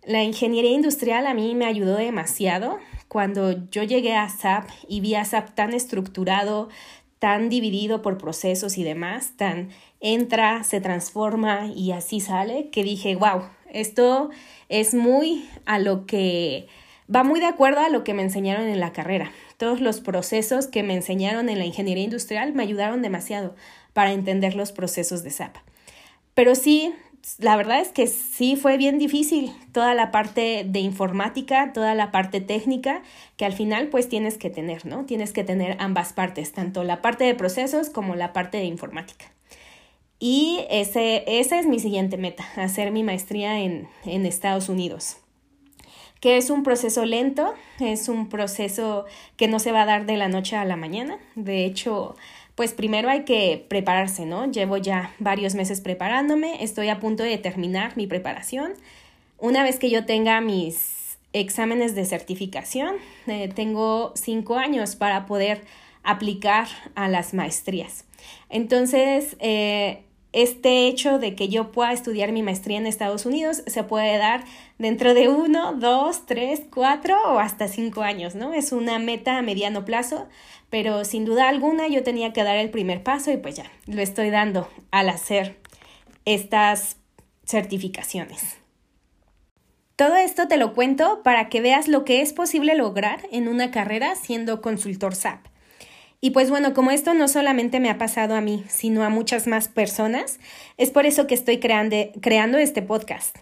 La 0.06 0.24
ingeniería 0.24 0.72
industrial 0.72 1.28
a 1.28 1.34
mí 1.34 1.56
me 1.56 1.66
ayudó 1.66 1.98
demasiado 1.98 2.80
cuando 3.10 3.68
yo 3.70 3.84
llegué 3.84 4.16
a 4.16 4.30
SAP 4.30 4.70
y 4.88 5.02
vi 5.02 5.16
a 5.16 5.26
SAP 5.26 5.56
tan 5.56 5.74
estructurado, 5.74 6.70
tan 7.20 7.50
dividido 7.50 8.02
por 8.02 8.18
procesos 8.18 8.78
y 8.78 8.86
demás, 8.86 9.34
tan 9.36 9.72
entra, 10.00 10.64
se 10.64 10.82
transforma 10.82 11.68
y 11.68 11.92
así 11.92 12.20
sale, 12.20 12.70
que 12.70 12.84
dije, 12.84 13.16
wow, 13.16 13.44
esto 13.72 14.30
es 14.70 14.94
muy 14.94 15.48
a 15.66 15.80
lo 15.80 16.06
que 16.06 16.68
va 17.14 17.24
muy 17.24 17.40
de 17.40 17.48
acuerdo 17.48 17.80
a 17.82 17.90
lo 17.90 18.04
que 18.04 18.14
me 18.14 18.22
enseñaron 18.22 18.68
en 18.68 18.80
la 18.80 18.94
carrera. 18.94 19.32
Todos 19.58 19.82
los 19.82 20.00
procesos 20.00 20.68
que 20.68 20.84
me 20.84 20.96
enseñaron 20.96 21.50
en 21.50 21.60
la 21.60 21.66
ingeniería 21.66 22.04
industrial 22.04 22.54
me 22.54 22.64
ayudaron 22.64 23.02
demasiado 23.02 23.56
para 23.94 24.12
entender 24.12 24.56
los 24.56 24.72
procesos 24.72 25.24
de 25.24 25.32
SAP. 25.32 25.56
Pero 26.34 26.56
sí, 26.56 26.94
la 27.38 27.58
verdad 27.58 27.82
es 27.82 27.90
que 27.90 28.08
sí 28.08 28.56
fue 28.56 28.78
bien 28.78 28.98
difícil 28.98 29.52
toda 29.74 29.94
la 29.94 30.12
parte 30.12 30.64
de 30.66 30.80
informática, 30.80 31.74
toda 31.74 31.96
la 31.96 32.12
parte 32.12 32.40
técnica, 32.42 33.02
que 33.36 33.46
al 33.46 33.54
final 33.54 33.88
pues 33.88 34.08
tienes 34.08 34.38
que 34.38 34.50
tener, 34.50 34.86
¿no? 34.86 35.06
Tienes 35.06 35.34
que 35.34 35.44
tener 35.44 35.76
ambas 35.80 36.14
partes, 36.14 36.54
tanto 36.54 36.84
la 36.84 37.02
parte 37.02 37.26
de 37.26 37.36
procesos 37.36 37.90
como 37.90 38.16
la 38.16 38.32
parte 38.32 38.58
de 38.58 38.66
informática. 38.66 39.26
Y 40.20 40.66
ese, 40.70 41.24
esa 41.26 41.60
es 41.60 41.66
mi 41.66 41.80
siguiente 41.80 42.18
meta, 42.18 42.46
hacer 42.56 42.92
mi 42.92 43.04
maestría 43.04 43.60
en, 43.60 43.88
en 44.06 44.26
Estados 44.26 44.70
Unidos 44.70 45.18
que 46.20 46.38
es 46.38 46.50
un 46.50 46.64
proceso 46.64 47.06
lento, 47.06 47.54
es 47.80 48.10
un 48.10 48.28
proceso 48.28 49.06
que 49.38 49.48
no 49.48 49.60
se 49.60 49.72
va 49.72 49.84
a 49.84 49.86
dar 49.86 50.06
de 50.06 50.18
la 50.18 50.28
noche 50.28 50.56
a 50.56 50.66
la 50.66 50.76
mañana. 50.76 51.18
De 51.36 51.64
hecho, 51.66 52.16
pues 52.56 52.74
primero 52.74 53.10
hay 53.10 53.24
que 53.24 53.66
prepararse, 53.70 54.26
¿no? 54.26 54.52
Llevo 54.52 54.76
ya 54.76 55.14
varios 55.20 55.56
meses 55.56 55.80
preparándome, 55.80 56.62
estoy 56.62 56.90
a 56.90 57.00
punto 57.00 57.24
de 57.24 57.38
terminar 57.38 57.96
mi 57.96 58.06
preparación. 58.06 58.74
Una 59.38 59.64
vez 59.64 59.80
que 59.80 59.90
yo 59.90 60.06
tenga 60.06 60.42
mis 60.42 61.18
exámenes 61.32 61.96
de 61.96 62.04
certificación, 62.04 62.96
eh, 63.28 63.50
tengo 63.56 64.12
cinco 64.16 64.58
años 64.58 64.98
para 64.98 65.26
poder 65.26 65.62
aplicar 66.04 66.68
a 66.96 67.08
las 67.08 67.34
maestrías. 67.34 68.04
Entonces, 68.50 69.38
eh, 69.40 70.04
este 70.32 70.88
hecho 70.88 71.18
de 71.18 71.36
que 71.36 71.50
yo 71.50 71.72
pueda 71.72 71.92
estudiar 71.92 72.32
mi 72.32 72.44
maestría 72.44 72.78
en 72.78 72.86
Estados 72.86 73.26
Unidos 73.26 73.64
se 73.66 73.84
puede 73.84 74.18
dar 74.18 74.44
dentro 74.78 75.14
de 75.14 75.28
uno, 75.28 75.74
dos, 75.74 76.26
tres, 76.26 76.62
cuatro 76.72 77.18
o 77.26 77.40
hasta 77.40 77.68
cinco 77.68 78.02
años, 78.02 78.36
¿no? 78.36 78.54
Es 78.54 78.72
una 78.72 79.00
meta 79.00 79.38
a 79.38 79.42
mediano 79.42 79.86
plazo, 79.86 80.28
pero 80.70 81.04
sin 81.04 81.26
duda 81.26 81.50
alguna 81.50 81.88
yo 81.88 82.04
tenía 82.04 82.32
que 82.32 82.44
dar 82.44 82.58
el 82.58 82.70
primer 82.70 83.02
paso 83.02 83.32
y 83.32 83.38
pues 83.38 83.56
ya, 83.56 83.72
lo 83.88 84.02
estoy 84.02 84.30
dando 84.30 84.70
al 84.92 85.10
hacer 85.10 85.58
estas 86.26 86.98
certificaciones. 87.44 88.58
Todo 89.96 90.16
esto 90.16 90.48
te 90.48 90.58
lo 90.58 90.76
cuento 90.76 91.24
para 91.24 91.50
que 91.50 91.60
veas 91.60 91.88
lo 91.88 92.06
que 92.06 92.22
es 92.22 92.32
posible 92.32 92.76
lograr 92.76 93.28
en 93.32 93.48
una 93.48 93.72
carrera 93.72 94.16
siendo 94.16 94.62
consultor 94.62 95.16
SAP. 95.16 95.48
Y 96.22 96.32
pues 96.32 96.50
bueno, 96.50 96.74
como 96.74 96.92
esto 96.92 97.14
no 97.14 97.28
solamente 97.30 97.80
me 97.80 97.90
ha 97.90 97.98
pasado 97.98 98.36
a 98.36 98.42
mí, 98.42 98.66
sino 98.68 99.04
a 99.04 99.10
muchas 99.10 99.48
más 99.48 99.70
personas, 99.70 100.40
es 100.78 100.92
por 100.92 101.06
eso 101.06 101.28
que 101.28 101.36
estoy 101.36 101.60
creando, 101.60 102.58
este 102.58 102.82
podcast. 102.82 103.38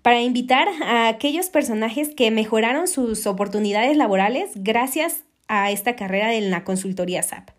Para 0.00 0.22
invitar 0.22 0.68
a 0.82 1.08
aquellos 1.08 1.48
personajes 1.48 2.10
que 2.14 2.30
mejoraron 2.30 2.88
sus 2.88 3.26
oportunidades 3.26 3.96
laborales 3.96 4.50
gracias 4.54 5.24
a 5.48 5.70
esta 5.70 5.96
carrera 5.96 6.28
de 6.28 6.40
la 6.42 6.64
consultoría 6.64 7.22
SAP. 7.22 7.50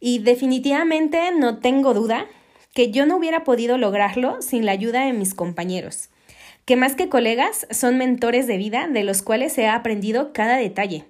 Y 0.00 0.18
definitivamente 0.18 1.30
no 1.36 1.58
tengo 1.58 1.94
duda 1.94 2.26
que 2.74 2.90
yo 2.90 3.06
no 3.06 3.16
hubiera 3.16 3.44
podido 3.44 3.78
lograrlo 3.78 4.42
sin 4.42 4.66
la 4.66 4.72
ayuda 4.72 5.04
de 5.06 5.12
mis 5.12 5.34
compañeros, 5.34 6.10
que 6.64 6.76
más 6.76 6.94
que 6.94 7.08
colegas 7.08 7.66
son 7.70 7.98
mentores 7.98 8.46
de 8.46 8.56
vida 8.56 8.88
de 8.88 9.04
los 9.04 9.22
cuales 9.22 9.58
ha 9.58 9.74
aprendido 9.74 10.32
cada 10.32 10.56
detalle 10.56 11.04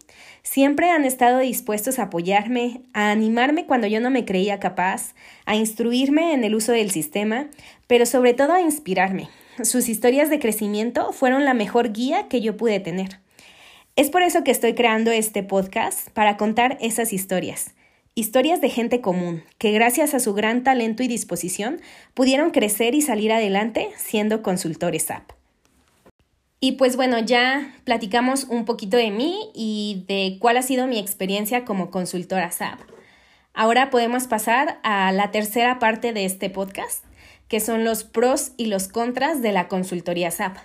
Siempre 0.44 0.90
han 0.90 1.06
estado 1.06 1.38
dispuestos 1.38 1.98
a 1.98 2.04
apoyarme, 2.04 2.82
a 2.92 3.10
animarme 3.10 3.64
cuando 3.64 3.86
yo 3.86 3.98
no 4.00 4.10
me 4.10 4.26
creía 4.26 4.60
capaz, 4.60 5.14
a 5.46 5.56
instruirme 5.56 6.34
en 6.34 6.44
el 6.44 6.54
uso 6.54 6.72
del 6.72 6.90
sistema, 6.90 7.48
pero 7.86 8.04
sobre 8.04 8.34
todo 8.34 8.52
a 8.52 8.60
inspirarme. 8.60 9.30
Sus 9.62 9.88
historias 9.88 10.28
de 10.28 10.38
crecimiento 10.38 11.12
fueron 11.12 11.46
la 11.46 11.54
mejor 11.54 11.92
guía 11.92 12.28
que 12.28 12.42
yo 12.42 12.58
pude 12.58 12.78
tener. 12.78 13.20
Es 13.96 14.10
por 14.10 14.22
eso 14.22 14.44
que 14.44 14.50
estoy 14.50 14.74
creando 14.74 15.10
este 15.12 15.42
podcast, 15.42 16.10
para 16.10 16.36
contar 16.36 16.76
esas 16.82 17.14
historias. 17.14 17.74
Historias 18.14 18.60
de 18.60 18.68
gente 18.68 19.00
común, 19.00 19.44
que 19.56 19.72
gracias 19.72 20.12
a 20.12 20.20
su 20.20 20.34
gran 20.34 20.62
talento 20.62 21.02
y 21.02 21.08
disposición 21.08 21.80
pudieron 22.12 22.50
crecer 22.50 22.94
y 22.94 23.00
salir 23.00 23.32
adelante 23.32 23.88
siendo 23.96 24.42
consultores 24.42 25.04
SAP. 25.04 25.43
Y 26.64 26.72
pues 26.72 26.96
bueno, 26.96 27.18
ya 27.18 27.74
platicamos 27.84 28.44
un 28.44 28.64
poquito 28.64 28.96
de 28.96 29.10
mí 29.10 29.50
y 29.54 30.06
de 30.08 30.38
cuál 30.40 30.56
ha 30.56 30.62
sido 30.62 30.86
mi 30.86 30.98
experiencia 30.98 31.66
como 31.66 31.90
consultora 31.90 32.50
SAP. 32.50 32.80
Ahora 33.52 33.90
podemos 33.90 34.26
pasar 34.28 34.80
a 34.82 35.12
la 35.12 35.30
tercera 35.30 35.78
parte 35.78 36.14
de 36.14 36.24
este 36.24 36.48
podcast, 36.48 37.04
que 37.48 37.60
son 37.60 37.84
los 37.84 38.04
pros 38.04 38.52
y 38.56 38.64
los 38.64 38.88
contras 38.88 39.42
de 39.42 39.52
la 39.52 39.68
consultoría 39.68 40.30
SAP. 40.30 40.56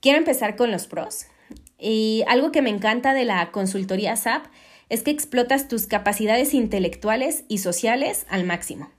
Quiero 0.00 0.18
empezar 0.18 0.56
con 0.56 0.72
los 0.72 0.88
pros. 0.88 1.26
Y 1.78 2.24
algo 2.26 2.50
que 2.50 2.60
me 2.60 2.70
encanta 2.70 3.14
de 3.14 3.24
la 3.24 3.52
consultoría 3.52 4.16
SAP 4.16 4.46
es 4.88 5.04
que 5.04 5.12
explotas 5.12 5.68
tus 5.68 5.86
capacidades 5.86 6.54
intelectuales 6.54 7.44
y 7.46 7.58
sociales 7.58 8.26
al 8.28 8.42
máximo. 8.42 8.90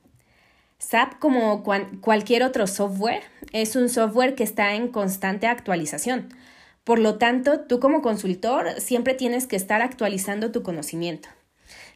SAP, 0.77 1.19
como 1.19 1.61
cualquier 1.99 2.43
otro 2.43 2.67
software, 2.67 3.23
es 3.53 3.77
un 3.77 3.87
software 3.87 4.35
que 4.35 4.43
está 4.43 4.75
en 4.75 4.89
constante 4.89 5.47
actualización. 5.47 6.29
Por 6.83 6.99
lo 6.99 7.17
tanto, 7.17 7.61
tú 7.61 7.79
como 7.79 8.01
consultor 8.01 8.81
siempre 8.81 9.13
tienes 9.13 9.47
que 9.47 9.55
estar 9.55 9.81
actualizando 9.81 10.51
tu 10.51 10.63
conocimiento. 10.63 11.29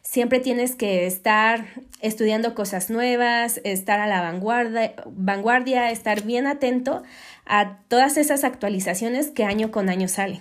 Siempre 0.02 0.40
tienes 0.40 0.74
que 0.74 1.06
estar 1.06 1.66
estudiando 2.00 2.54
cosas 2.54 2.88
nuevas, 2.88 3.60
estar 3.64 4.00
a 4.00 4.06
la 4.06 4.22
vanguardia, 4.22 5.90
estar 5.90 6.22
bien 6.22 6.46
atento 6.46 7.02
a 7.44 7.78
todas 7.88 8.16
esas 8.16 8.44
actualizaciones 8.44 9.30
que 9.30 9.44
año 9.44 9.70
con 9.70 9.90
año 9.90 10.08
salen. 10.08 10.40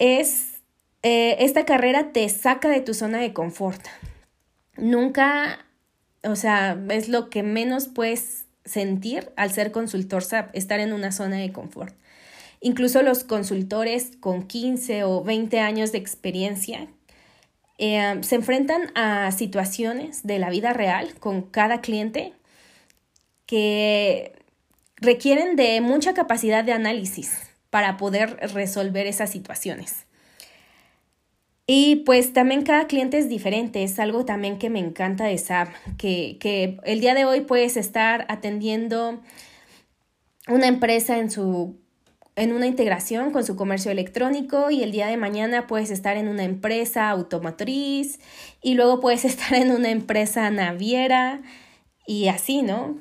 Es, 0.00 0.62
eh, 1.04 1.36
esta 1.38 1.64
carrera 1.64 2.10
te 2.12 2.28
saca 2.28 2.68
de 2.68 2.80
tu 2.80 2.94
zona 2.94 3.18
de 3.18 3.32
confort. 3.32 3.80
Nunca 4.76 5.64
o 6.24 6.36
sea, 6.36 6.78
es 6.90 7.08
lo 7.08 7.30
que 7.30 7.42
menos 7.42 7.88
puedes 7.88 8.43
sentir 8.64 9.32
al 9.36 9.50
ser 9.50 9.72
consultor 9.72 10.22
SAP, 10.22 10.54
estar 10.54 10.80
en 10.80 10.92
una 10.92 11.12
zona 11.12 11.36
de 11.36 11.52
confort. 11.52 11.94
Incluso 12.60 13.02
los 13.02 13.24
consultores 13.24 14.12
con 14.20 14.44
15 14.44 15.04
o 15.04 15.22
20 15.22 15.60
años 15.60 15.92
de 15.92 15.98
experiencia 15.98 16.88
eh, 17.78 18.18
se 18.22 18.36
enfrentan 18.36 18.90
a 18.94 19.30
situaciones 19.32 20.26
de 20.26 20.38
la 20.38 20.48
vida 20.48 20.72
real 20.72 21.14
con 21.18 21.42
cada 21.42 21.80
cliente 21.80 22.32
que 23.46 24.32
requieren 24.96 25.56
de 25.56 25.80
mucha 25.80 26.14
capacidad 26.14 26.64
de 26.64 26.72
análisis 26.72 27.50
para 27.70 27.96
poder 27.96 28.36
resolver 28.54 29.06
esas 29.06 29.30
situaciones. 29.30 30.06
Y 31.66 31.96
pues 32.04 32.32
también 32.32 32.62
cada 32.62 32.86
cliente 32.86 33.18
es 33.18 33.28
diferente, 33.28 33.82
es 33.82 33.98
algo 33.98 34.24
también 34.24 34.58
que 34.58 34.68
me 34.68 34.80
encanta 34.80 35.24
de 35.24 35.38
SAP, 35.38 35.68
que, 35.96 36.36
que 36.38 36.78
el 36.84 37.00
día 37.00 37.14
de 37.14 37.24
hoy 37.24 37.40
puedes 37.40 37.78
estar 37.78 38.26
atendiendo 38.28 39.20
una 40.46 40.66
empresa 40.66 41.18
en 41.18 41.30
su 41.30 41.76
en 42.36 42.52
una 42.52 42.66
integración 42.66 43.30
con 43.30 43.44
su 43.44 43.54
comercio 43.56 43.90
electrónico 43.90 44.70
y 44.70 44.82
el 44.82 44.90
día 44.90 45.06
de 45.06 45.16
mañana 45.16 45.66
puedes 45.66 45.90
estar 45.90 46.16
en 46.16 46.28
una 46.28 46.44
empresa 46.44 47.08
automotriz 47.08 48.18
y 48.60 48.74
luego 48.74 49.00
puedes 49.00 49.24
estar 49.24 49.54
en 49.54 49.70
una 49.70 49.90
empresa 49.90 50.50
naviera 50.50 51.42
y 52.06 52.28
así, 52.28 52.62
¿no? 52.62 52.98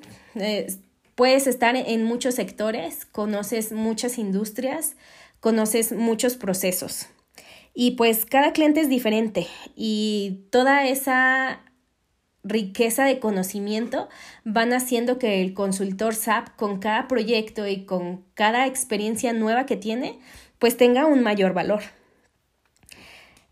puedes 1.15 1.45
estar 1.45 1.75
en 1.75 2.03
muchos 2.05 2.35
sectores, 2.35 3.05
conoces 3.05 3.71
muchas 3.71 4.17
industrias, 4.17 4.95
conoces 5.41 5.91
muchos 5.91 6.37
procesos. 6.37 7.07
Y 7.73 7.91
pues 7.91 8.25
cada 8.25 8.53
cliente 8.53 8.81
es 8.81 8.89
diferente 8.89 9.47
y 9.75 10.45
toda 10.51 10.85
esa 10.85 11.61
riqueza 12.43 13.05
de 13.05 13.19
conocimiento 13.19 14.09
van 14.43 14.73
haciendo 14.73 15.17
que 15.17 15.41
el 15.41 15.53
consultor 15.53 16.13
SAP 16.13 16.55
con 16.55 16.79
cada 16.79 17.07
proyecto 17.07 17.67
y 17.67 17.85
con 17.85 18.25
cada 18.33 18.67
experiencia 18.67 19.33
nueva 19.33 19.65
que 19.65 19.77
tiene, 19.77 20.19
pues 20.59 20.77
tenga 20.77 21.05
un 21.05 21.23
mayor 21.23 21.53
valor. 21.53 21.81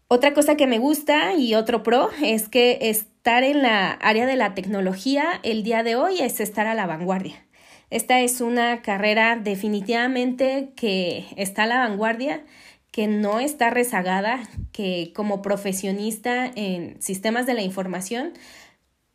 Otra 0.07 0.33
cosa 0.33 0.55
que 0.55 0.67
me 0.67 0.77
gusta 0.77 1.35
y 1.35 1.55
otro 1.55 1.83
pro 1.83 2.09
es 2.21 2.49
que 2.49 2.77
estar 2.81 3.43
en 3.43 3.61
la 3.61 3.91
área 3.91 4.25
de 4.25 4.35
la 4.35 4.53
tecnología 4.53 5.39
el 5.41 5.63
día 5.63 5.83
de 5.83 5.95
hoy 5.95 6.19
es 6.19 6.41
estar 6.41 6.67
a 6.67 6.75
la 6.75 6.85
vanguardia. 6.85 7.45
Esta 7.89 8.19
es 8.19 8.41
una 8.41 8.81
carrera 8.81 9.37
definitivamente 9.37 10.71
que 10.75 11.27
está 11.37 11.63
a 11.63 11.67
la 11.67 11.79
vanguardia 11.79 12.43
que 12.91 13.07
no 13.07 13.39
está 13.39 13.69
rezagada, 13.69 14.43
que 14.71 15.11
como 15.15 15.41
profesionista 15.41 16.45
en 16.55 17.01
sistemas 17.01 17.45
de 17.45 17.53
la 17.53 17.61
información, 17.61 18.33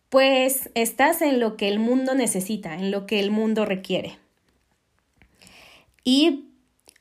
pues 0.09 0.71
estás 0.75 1.21
en 1.21 1.41
lo 1.41 1.57
que 1.57 1.69
el 1.69 1.79
mundo 1.79 2.15
necesita, 2.15 2.75
en 2.75 2.91
lo 2.91 3.07
que 3.07 3.21
el 3.21 3.31
mundo 3.31 3.65
requiere. 3.65 4.19
Y 6.05 6.47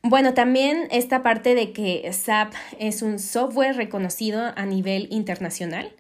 bueno, 0.02 0.34
también 0.34 0.88
esta 0.92 1.24
parte 1.24 1.56
de 1.56 1.72
que 1.72 2.12
SAP 2.12 2.54
es 2.80 3.02
un 3.02 3.20
software 3.20 3.76
reconocido 3.76 4.52
a 4.56 4.66
nivel 4.66 5.08
internacional. 5.12 5.94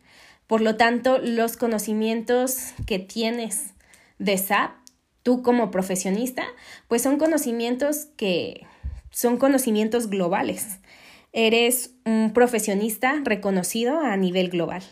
Por 0.47 0.61
lo 0.61 0.75
tanto, 0.75 1.17
los 1.19 1.57
conocimientos 1.57 2.73
que 2.85 2.99
tienes 2.99 3.73
de 4.19 4.37
SAP, 4.37 4.71
tú 5.23 5.41
como 5.41 5.71
profesionista, 5.71 6.43
pues 6.87 7.01
son 7.01 7.17
conocimientos 7.17 8.07
que 8.17 8.67
son 9.15 9.37
conocimientos 9.37 10.09
globales. 10.09 10.79
Eres 11.31 11.91
un 12.03 12.33
profesionista 12.33 13.15
reconocido 13.23 14.01
a 14.01 14.17
nivel 14.17 14.49
global. 14.49 14.83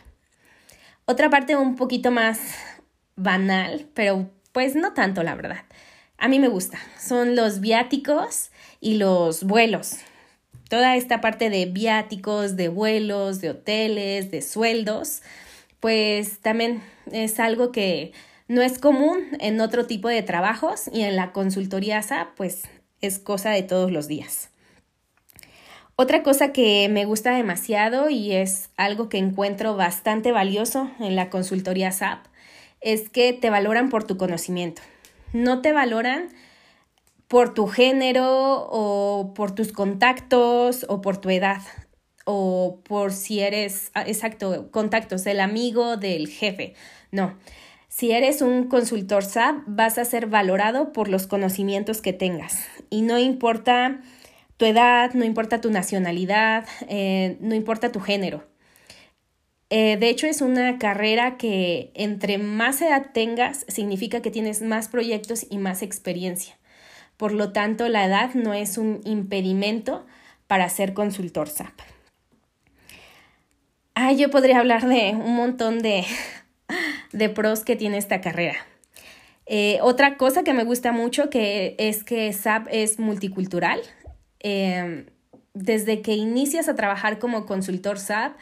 Otra 1.04 1.30
parte 1.30 1.58
un 1.58 1.76
poquito 1.76 2.10
más 2.10 2.40
banal, 3.18 3.86
pero 3.94 4.30
pues 4.54 4.76
no 4.76 4.94
tanto, 4.94 5.24
la 5.24 5.36
verdad. 5.36 5.66
A 6.18 6.30
mí 6.30 6.40
me 6.40 6.48
gusta. 6.48 6.80
Son 6.98 7.36
los 7.36 7.60
viáticos 7.60 8.52
y 8.80 8.96
los 8.96 9.44
vuelos. 9.44 9.98
Toda 10.70 10.96
esta 10.96 11.20
parte 11.20 11.50
de 11.50 11.66
viáticos, 11.66 12.56
de 12.56 12.70
vuelos, 12.70 13.42
de 13.42 13.50
hoteles, 13.50 14.32
de 14.32 14.42
sueldos, 14.42 15.22
pues 15.82 16.40
también 16.40 16.82
es 17.12 17.42
algo 17.42 17.74
que 17.74 18.14
no 18.48 18.62
es 18.62 18.80
común 18.80 19.20
en 19.42 19.60
otro 19.60 19.86
tipo 19.86 20.08
de 20.08 20.24
trabajos 20.24 20.90
y 20.94 21.02
en 21.02 21.18
la 21.18 21.34
consultoría 21.34 22.02
SA, 22.02 22.32
pues 22.38 22.64
es 23.08 23.20
cosa 23.20 23.52
de 23.52 23.64
todos 23.64 23.92
los 23.92 24.08
días. 24.08 24.50
Otra 25.96 26.24
cosa 26.24 26.52
que 26.52 26.90
me 26.90 27.06
gusta 27.06 27.36
demasiado 27.36 28.10
y 28.10 28.32
es 28.32 28.72
algo 28.78 29.10
que 29.10 29.20
encuentro 29.20 29.76
bastante 29.76 30.32
valioso 30.32 30.90
en 31.00 31.16
la 31.16 31.30
consultoría 31.30 31.92
SAP 31.92 32.26
es 32.82 33.10
que 33.10 33.32
te 33.34 33.50
valoran 33.50 33.90
por 33.90 34.04
tu 34.04 34.18
conocimiento. 34.18 34.82
No 35.34 35.62
te 35.62 35.72
valoran 35.72 36.30
por 37.28 37.54
tu 37.54 37.68
género 37.68 38.68
o 38.70 39.34
por 39.36 39.54
tus 39.54 39.72
contactos 39.72 40.86
o 40.90 41.02
por 41.02 41.18
tu 41.18 41.30
edad 41.30 41.62
o 42.26 42.82
por 42.84 43.12
si 43.12 43.42
eres, 43.42 43.92
ah, 43.94 44.04
exacto, 44.06 44.72
contactos, 44.72 45.26
el 45.26 45.40
amigo 45.40 45.98
del 45.98 46.28
jefe. 46.28 46.74
No, 47.12 47.38
Si 47.96 48.12
eres 48.12 48.42
un 48.42 48.70
consultor 48.70 49.24
SAP, 49.24 49.66
vas 49.68 50.00
a 50.00 50.06
ser 50.06 50.26
valorado 50.26 50.94
por 50.94 51.10
los 51.10 51.28
conocimientos 51.28 52.02
que 52.02 52.12
tengas. 52.12 52.66
Y 52.90 53.04
no 53.04 53.20
importa 53.20 54.02
tu 54.58 54.66
edad, 54.66 55.14
no 55.14 55.24
importa 55.24 55.62
tu 55.62 55.70
nacionalidad, 55.70 56.66
eh, 56.90 57.38
no 57.40 57.54
importa 57.54 57.92
tu 57.92 58.00
género. 58.00 58.48
Eh, 59.70 59.98
de 59.98 60.10
hecho, 60.10 60.26
es 60.26 60.42
una 60.42 60.80
carrera 60.80 61.38
que 61.38 61.92
entre 61.94 62.40
más 62.40 62.82
edad 62.82 63.12
tengas, 63.14 63.64
significa 63.68 64.24
que 64.24 64.32
tienes 64.32 64.64
más 64.64 64.88
proyectos 64.88 65.46
y 65.48 65.60
más 65.60 65.84
experiencia. 65.84 66.58
Por 67.16 67.32
lo 67.32 67.52
tanto, 67.52 67.88
la 67.90 68.06
edad 68.06 68.34
no 68.34 68.56
es 68.56 68.80
un 68.80 69.02
impedimento 69.06 70.04
para 70.48 70.68
ser 70.70 70.96
consultor 70.96 71.48
SAP. 71.48 71.80
Ah, 73.94 74.12
yo 74.14 74.32
podría 74.32 74.58
hablar 74.58 74.88
de 74.88 75.12
un 75.12 75.36
montón 75.36 75.78
de, 75.84 76.04
de 77.12 77.30
pros 77.30 77.64
que 77.64 77.76
tiene 77.76 77.98
esta 77.98 78.22
carrera. 78.22 78.56
Eh, 79.46 79.80
otra 79.82 80.18
cosa 80.18 80.44
que 80.44 80.54
me 80.54 80.64
gusta 80.64 80.92
mucho 80.92 81.30
que 81.30 81.76
es 81.78 82.04
que 82.04 82.32
SAP 82.32 82.68
es 82.72 83.00
multicultural. 83.00 83.82
Em, 84.40 85.06
desde 85.54 86.02
que 86.02 86.14
inicias 86.14 86.68
a 86.70 86.76
trabajar 86.76 87.20
como 87.20 87.46
consultor 87.46 88.00
SAP, 88.00 88.36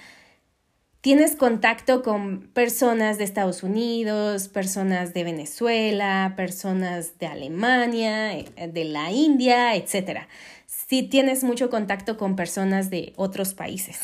tienes 1.01 1.35
contacto 1.35 2.03
con 2.03 2.47
personas 2.53 3.17
de 3.17 3.23
Estados 3.23 3.63
Unidos, 3.63 4.47
personas 4.47 5.13
de 5.13 5.23
Venezuela, 5.23 6.33
personas 6.37 7.17
de 7.17 7.27
Alemania, 7.27 8.37
eh, 8.37 8.45
de 8.71 8.85
la 8.85 9.11
India, 9.11 9.75
etc. 9.75 10.27
Sí 10.67 11.03
tienes 11.03 11.43
mucho 11.43 11.69
contacto 11.69 12.17
con 12.17 12.35
personas 12.35 12.89
de 12.89 13.13
otros 13.15 13.53
países. 13.53 13.99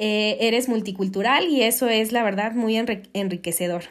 Eh, 0.00 0.46
eres 0.46 0.68
multicultural 0.68 1.48
y 1.48 1.64
eso 1.64 1.88
es 1.88 2.12
la 2.12 2.22
verdad 2.22 2.52
muy 2.52 2.76
enriquecedor. 2.76 3.82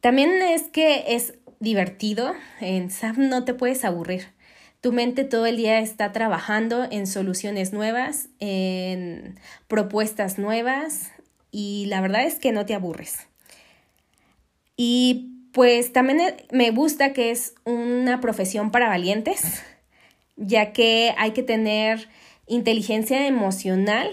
También 0.00 0.40
es 0.40 0.62
que 0.62 1.04
es 1.08 1.34
divertido, 1.60 2.32
en 2.58 2.90
SAP 2.90 3.18
no 3.18 3.44
te 3.44 3.52
puedes 3.52 3.84
aburrir. 3.84 4.28
Tu 4.80 4.90
mente 4.90 5.24
todo 5.24 5.44
el 5.44 5.58
día 5.58 5.80
está 5.80 6.10
trabajando 6.12 6.88
en 6.90 7.06
soluciones 7.06 7.74
nuevas, 7.74 8.30
en 8.40 9.38
propuestas 9.68 10.38
nuevas 10.38 11.12
y 11.50 11.84
la 11.88 12.00
verdad 12.00 12.24
es 12.24 12.38
que 12.38 12.52
no 12.52 12.64
te 12.64 12.72
aburres. 12.72 13.28
Y 14.74 15.34
pues 15.52 15.92
también 15.92 16.34
me 16.50 16.70
gusta 16.70 17.12
que 17.12 17.30
es 17.30 17.54
una 17.64 18.22
profesión 18.22 18.70
para 18.70 18.88
valientes, 18.88 19.62
ya 20.36 20.72
que 20.72 21.14
hay 21.18 21.32
que 21.32 21.42
tener 21.42 22.08
inteligencia 22.46 23.26
emocional 23.26 24.10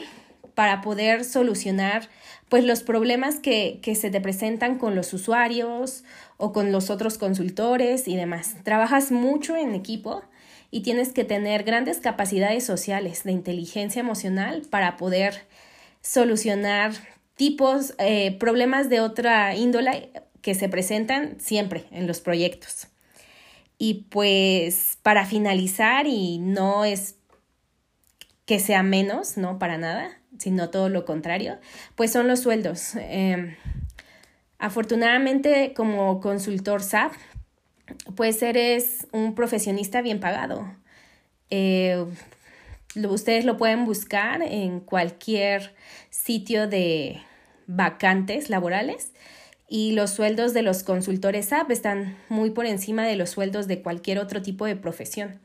para 0.60 0.82
poder 0.82 1.24
solucionar 1.24 2.10
pues 2.50 2.65
los 2.65 2.84
problemas 2.84 3.39
que, 3.39 3.80
que, 3.82 3.95
se 3.95 4.10
te 4.10 4.19
presentan 4.19 4.78
con 4.78 4.93
los 4.93 5.13
usuarios 5.13 6.04
o 6.36 6.52
con 6.52 6.74
los 6.74 6.89
otros 6.89 7.17
consultores 7.17 8.10
y 8.10 8.17
demás. 8.17 8.56
Trabajas 8.65 9.10
mucho 9.10 9.56
en 9.56 9.74
equipo 9.74 10.22
y 10.69 10.82
tienes 10.82 11.13
que 11.13 11.24
tener 11.24 11.63
grandes 11.63 12.00
capacidades 12.00 12.65
sociales 12.65 13.24
de 13.24 13.32
inteligencia 13.32 14.02
emocional 14.02 14.63
para 14.69 14.98
poder 14.98 15.48
solucionar 16.02 16.91
tipos, 17.36 17.93
eh, 17.98 18.36
problemas 18.38 18.89
de 18.89 19.00
otra 19.00 19.56
índole 19.56 20.10
que 20.41 20.56
se 20.56 20.67
presentan 20.67 21.39
siempre 21.39 21.86
en 21.91 22.06
los 22.06 22.19
proyectos. 22.19 22.88
Y 23.78 24.08
pues 24.10 24.98
para 25.04 25.26
finalizar, 25.26 26.06
y 26.06 26.38
no 26.38 26.84
es 26.84 27.15
que 28.45 28.60
sea 28.60 28.84
menos, 28.84 29.38
no 29.38 29.58
para 29.58 29.78
nada, 29.78 30.18
sino 30.39 30.69
todo 30.69 30.89
lo 30.89 31.06
contrario, 31.06 31.60
pues 31.95 32.12
son 32.12 32.28
los 32.28 32.39
sueldos. 32.39 32.95
Em, 32.95 33.56
afortunadamente, 34.58 35.73
como 35.75 36.19
consultor 36.21 36.82
SAP, 36.82 37.13
pues 38.15 38.41
eres 38.41 39.08
un 39.12 39.36
profesionista 39.36 40.02
bien 40.02 40.19
pagado. 40.19 40.73
Eh, 41.49 42.06
ustedes 42.95 43.45
lo 43.45 43.58
pueden 43.58 43.86
buscar 43.86 44.41
en 44.41 44.80
cualquier 44.80 45.73
sitio 46.10 46.67
de 46.67 47.21
vacantes 47.67 48.49
laborales 48.49 49.13
y 49.67 49.91
los 49.91 50.10
sueldos 50.12 50.54
de 50.54 50.63
los 50.63 50.84
consultores 50.84 51.47
SAP 51.47 51.69
están 51.71 52.17
muy 52.28 52.49
por 52.49 52.65
encima 52.65 53.06
de 53.06 53.15
los 53.15 53.30
sueldos 53.30 53.67
de 53.67 53.82
cualquier 53.82 54.17
otro 54.17 54.41
tipo 54.41 54.65
de 54.65 54.75
profesión. 54.75 55.39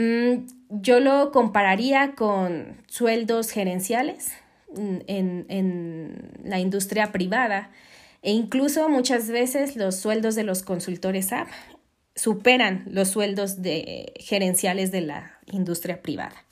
Mm, 0.00 0.46
yo 0.70 0.98
lo 0.98 1.30
compararía 1.30 2.14
con 2.14 2.78
sueldos 2.86 3.50
gerenciales 3.50 4.32
en, 4.74 5.44
en, 5.48 6.30
la 6.42 6.58
industria 6.58 7.12
privada 7.12 7.70
e 8.22 8.32
incluso 8.32 8.88
muchas 8.88 9.28
veces 9.28 9.76
los 9.76 9.96
sueldos 9.96 10.36
de 10.36 10.44
los 10.44 10.62
consultores 10.62 11.26
SAP 11.26 11.48
superan 12.14 12.84
los 12.86 13.08
sueldos 13.08 13.60
de 13.60 14.14
gerenciales 14.20 14.90
de 14.90 15.02
la 15.02 15.38
industria 15.52 16.00
privada. 16.00 16.46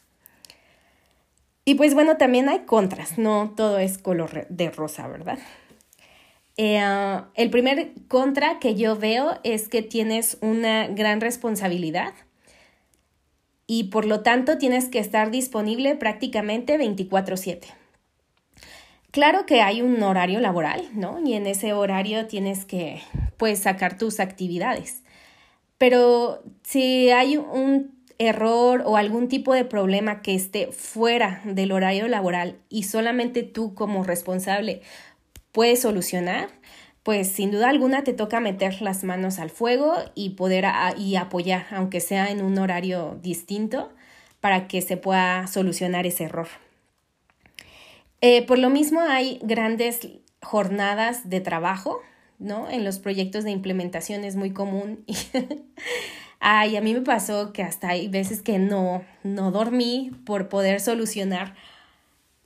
Y 1.64 1.76
pues 1.76 1.94
bueno, 1.94 2.18
también 2.18 2.50
hay 2.50 2.66
contras, 2.66 3.16
no 3.16 3.54
todo 3.56 3.78
es 3.78 3.96
color 3.96 4.46
de 4.50 4.70
rosa, 4.70 5.08
¿verdad? 5.08 5.38
Eh, 6.58 6.82
el 7.34 7.48
primer 7.48 7.92
contra 8.08 8.58
que 8.58 8.74
yo 8.74 8.96
veo 8.96 9.38
es 9.42 9.70
que 9.70 9.80
tienes 9.80 10.36
una 10.42 10.88
gran 10.88 11.22
responsabilidad 11.22 12.12
y 13.68 13.84
por 13.84 14.06
lo 14.06 14.22
tanto 14.22 14.58
tienes 14.58 14.88
que 14.88 14.98
estar 14.98 15.30
disponible 15.30 15.94
prácticamente 15.94 16.76
24/7. 16.78 17.68
Claro 19.12 19.46
que 19.46 19.62
hay 19.62 19.82
un 19.82 20.02
horario 20.02 20.40
laboral, 20.40 20.88
¿no? 20.94 21.20
Y 21.24 21.34
en 21.34 21.46
ese 21.46 21.72
horario 21.72 22.26
tienes 22.26 22.64
que, 22.64 23.00
pues, 23.36 23.60
sacar 23.60 23.96
tus 23.96 24.20
actividades. 24.20 25.02
Pero 25.76 26.42
si 26.62 27.10
hay 27.10 27.36
un 27.36 27.94
error 28.18 28.82
o 28.84 28.96
algún 28.96 29.28
tipo 29.28 29.54
de 29.54 29.64
problema 29.64 30.22
que 30.22 30.34
esté 30.34 30.72
fuera 30.72 31.40
del 31.44 31.72
horario 31.72 32.08
laboral 32.08 32.56
y 32.68 32.82
solamente 32.82 33.42
tú 33.44 33.74
como 33.74 34.02
responsable 34.02 34.82
puedes 35.52 35.82
solucionar, 35.82 36.48
pues 37.08 37.28
sin 37.28 37.50
duda 37.50 37.70
alguna 37.70 38.04
te 38.04 38.12
toca 38.12 38.38
meter 38.38 38.82
las 38.82 39.02
manos 39.02 39.38
al 39.38 39.48
fuego 39.48 39.94
y 40.14 40.34
poder 40.34 40.66
y 40.98 41.16
apoyar, 41.16 41.64
aunque 41.70 42.00
sea 42.00 42.30
en 42.30 42.42
un 42.42 42.58
horario 42.58 43.18
distinto, 43.22 43.90
para 44.42 44.68
que 44.68 44.82
se 44.82 44.98
pueda 44.98 45.46
solucionar 45.46 46.06
ese 46.06 46.24
error. 46.24 46.48
Eh, 48.20 48.44
por 48.44 48.58
lo 48.58 48.68
mismo 48.68 49.00
hay 49.00 49.40
grandes 49.42 50.06
jornadas 50.42 51.30
de 51.30 51.40
trabajo, 51.40 51.98
¿no? 52.38 52.68
En 52.68 52.84
los 52.84 52.98
proyectos 52.98 53.42
de 53.42 53.52
implementación 53.52 54.22
es 54.24 54.36
muy 54.36 54.52
común. 54.52 55.02
Ay, 56.40 56.76
a 56.76 56.82
mí 56.82 56.92
me 56.92 57.00
pasó 57.00 57.54
que 57.54 57.62
hasta 57.62 57.88
hay 57.88 58.08
veces 58.08 58.42
que 58.42 58.58
no, 58.58 59.02
no 59.22 59.50
dormí 59.50 60.12
por 60.26 60.50
poder 60.50 60.78
solucionar 60.78 61.54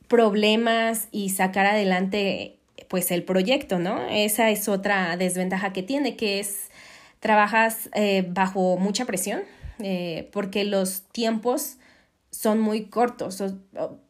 problemas 0.06 1.08
y 1.10 1.30
sacar 1.30 1.66
adelante 1.66 2.60
pues 2.92 3.10
el 3.10 3.24
proyecto, 3.24 3.78
¿no? 3.78 4.06
Esa 4.10 4.50
es 4.50 4.68
otra 4.68 5.16
desventaja 5.16 5.72
que 5.72 5.82
tiene, 5.82 6.14
que 6.14 6.40
es 6.40 6.68
trabajas 7.20 7.88
eh, 7.94 8.22
bajo 8.28 8.76
mucha 8.76 9.06
presión, 9.06 9.44
eh, 9.78 10.28
porque 10.30 10.64
los 10.64 11.00
tiempos 11.10 11.78
son 12.30 12.60
muy 12.60 12.90
cortos. 12.90 13.42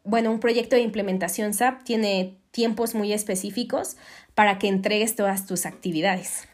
bueno, 0.03 0.31
un 0.31 0.41
proyecto 0.41 0.75
de 0.75 0.81
implementación 0.81 1.53
SAP 1.53 1.85
tiene 1.85 2.35
tiempos 2.51 2.93
muy 2.93 3.13
específicos 3.13 3.95
para 4.35 4.59
que 4.59 4.67
entregues 4.67 5.15
todas 5.15 5.45
tus 5.45 5.65
actividades. 5.65 6.49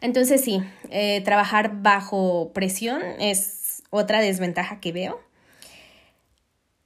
Entonces 0.00 0.40
sí, 0.44 0.62
eh, 0.90 1.20
trabajar 1.24 1.82
bajo 1.82 2.52
presión 2.54 3.02
es 3.18 3.82
otra 3.90 4.20
desventaja 4.20 4.78
que 4.78 4.92
veo. 4.92 5.20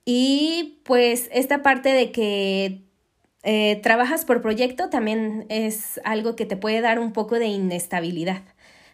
Y 0.07 0.81
pues 0.85 1.29
esta 1.33 1.62
parte 1.62 1.90
de 1.90 2.12
que 2.12 2.91
eh, 3.42 3.81
trabajas 3.83 4.24
por 4.24 4.40
proyecto 4.40 4.88
también 4.88 5.46
es 5.48 6.00
algo 6.05 6.37
que 6.37 6.46
te 6.46 6.57
puede 6.57 6.81
dar 6.81 6.98
un 6.98 7.12
poco 7.12 7.38
de 7.38 7.46
inestabilidad. 7.46 8.42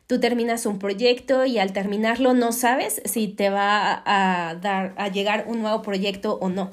Tú 0.06 0.20
terminas 0.20 0.64
un 0.64 0.78
proyecto 0.78 1.44
y 1.44 1.58
al 1.58 1.74
terminarlo 1.74 2.32
no 2.32 2.52
sabes 2.52 3.02
si 3.04 3.28
te 3.28 3.50
va 3.50 4.02
a, 4.06 4.54
dar 4.54 4.94
a 4.96 5.08
llegar 5.08 5.44
un 5.48 5.61
nuevo 5.61 5.82
proyecto 5.82 6.38
o 6.40 6.48
no. 6.48 6.70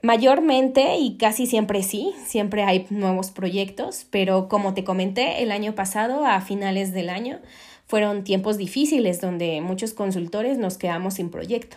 Mayormente 0.00 0.96
y 0.96 1.18
casi 1.18 1.46
siempre 1.46 1.82
sí, 1.82 2.14
siempre 2.24 2.62
hay 2.62 2.86
nuevos 2.88 3.32
proyectos, 3.32 4.06
pero 4.10 4.48
como 4.48 4.72
te 4.72 4.84
comenté, 4.84 5.42
el 5.42 5.50
año 5.50 5.74
pasado, 5.74 6.24
a 6.24 6.40
finales 6.40 6.94
del 6.94 7.10
año, 7.10 7.40
fueron 7.86 8.24
tiempos 8.24 8.56
difíciles 8.56 9.20
donde 9.20 9.60
muchos 9.60 9.92
consultores 9.92 10.56
nos 10.56 10.78
quedamos 10.78 11.14
sin 11.14 11.30
proyecto. 11.30 11.76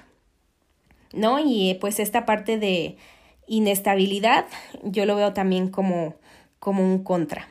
¿No? 1.13 1.39
Y 1.39 1.77
pues 1.81 1.99
esta 1.99 2.25
parte 2.25 2.57
de 2.57 2.95
inestabilidad 3.51 4.45
yo 4.81 5.05
lo 5.05 5.17
veo 5.17 5.33
también 5.33 5.69
como, 5.69 6.15
como 6.59 6.83
un 6.83 7.03
contra. 7.03 7.49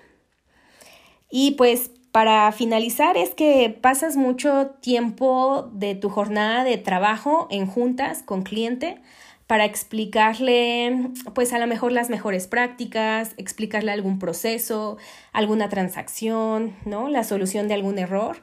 Y 1.31 1.53
pues 1.53 1.91
para 2.11 2.51
finalizar 2.53 3.19
es 3.19 3.35
que 3.35 3.69
pasas 3.69 4.17
mucho 4.17 4.71
tiempo 4.81 5.71
de 5.75 5.95
tu 5.95 6.09
jornada 6.09 6.65
de 6.65 6.79
trabajo 6.79 7.47
en 7.51 7.67
juntas 7.67 8.23
con 8.23 8.43
cliente 8.43 9.01
para 9.47 9.67
explicarle, 9.67 11.11
pues 11.35 11.53
a 11.53 11.59
lo 11.59 11.67
mejor 11.67 11.93
las 11.93 12.09
mejores 12.09 12.47
prácticas, 12.47 13.35
explicarle 13.37 13.93
algún 13.93 14.19
proceso, 14.19 14.97
alguna 15.33 15.69
transacción, 15.69 16.77
¿no? 16.87 17.09
La 17.09 17.25
solución 17.25 17.69
de 17.69 17.75
algún 17.75 17.99
error. 17.99 18.39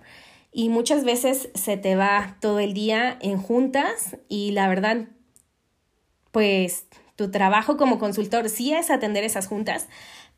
Y 0.51 0.69
muchas 0.69 1.03
veces 1.03 1.49
se 1.55 1.77
te 1.77 1.95
va 1.95 2.37
todo 2.39 2.59
el 2.59 2.73
día 2.73 3.17
en 3.21 3.37
juntas 3.37 4.17
y 4.29 4.51
la 4.51 4.67
verdad, 4.67 5.07
pues 6.31 6.85
tu 7.17 7.31
trabajo 7.31 7.75
como 7.75 7.97
consultor 7.97 8.47
sí 8.47 8.73
es 8.73 8.89
atender 8.91 9.23
esas 9.23 9.47
juntas, 9.47 9.87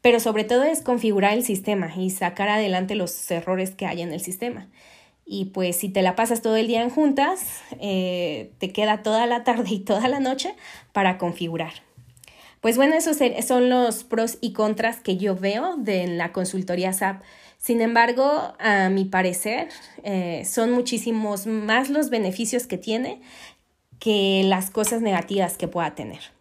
pero 0.01 0.19
sobre 0.19 0.45
todo 0.45 0.63
es 0.63 0.81
configurar 0.81 1.33
el 1.33 1.43
sistema 1.43 1.93
y 1.95 2.09
sacar 2.09 2.47
adelante 2.49 2.95
los 2.95 3.29
errores 3.29 3.71
que 3.71 3.85
hay 3.85 4.01
en 4.01 4.13
el 4.13 4.21
sistema. 4.21 4.69
Y 5.25 5.45
pues 5.45 5.75
si 5.75 5.89
te 5.89 6.01
la 6.01 6.15
pasas 6.15 6.41
todo 6.41 6.55
el 6.55 6.67
día 6.67 6.81
en 6.81 6.89
juntas, 6.89 7.61
eh, 7.81 8.53
te 8.59 8.71
queda 8.71 9.03
toda 9.03 9.27
la 9.27 9.43
tarde 9.43 9.69
y 9.69 9.79
toda 9.79 10.07
la 10.07 10.21
noche 10.21 10.55
para 10.93 11.17
configurar. 11.17 11.73
Pues 12.61 12.77
bueno, 12.77 12.95
esos 12.95 13.17
son 13.45 13.69
los 13.69 14.03
pros 14.05 14.37
y 14.41 14.53
contras 14.53 15.01
que 15.01 15.17
yo 15.17 15.35
veo 15.35 15.75
de 15.77 16.07
la 16.07 16.31
consultoría 16.31 16.93
SAP. 16.93 17.21
Sin 17.57 17.81
embargo, 17.81 18.53
a 18.57 18.89
mi 18.89 19.03
parecer, 19.03 19.67
eh, 20.03 20.43
son 20.45 20.71
muchísimos 20.71 21.45
más 21.45 21.89
los 21.89 22.09
beneficios 22.09 22.67
que 22.67 22.77
tiene 22.77 23.21
que 23.99 24.43
las 24.45 24.71
cosas 24.71 25.01
negativas 25.01 25.57
que 25.57 25.67
pueda 25.67 25.93
tener. 25.93 26.38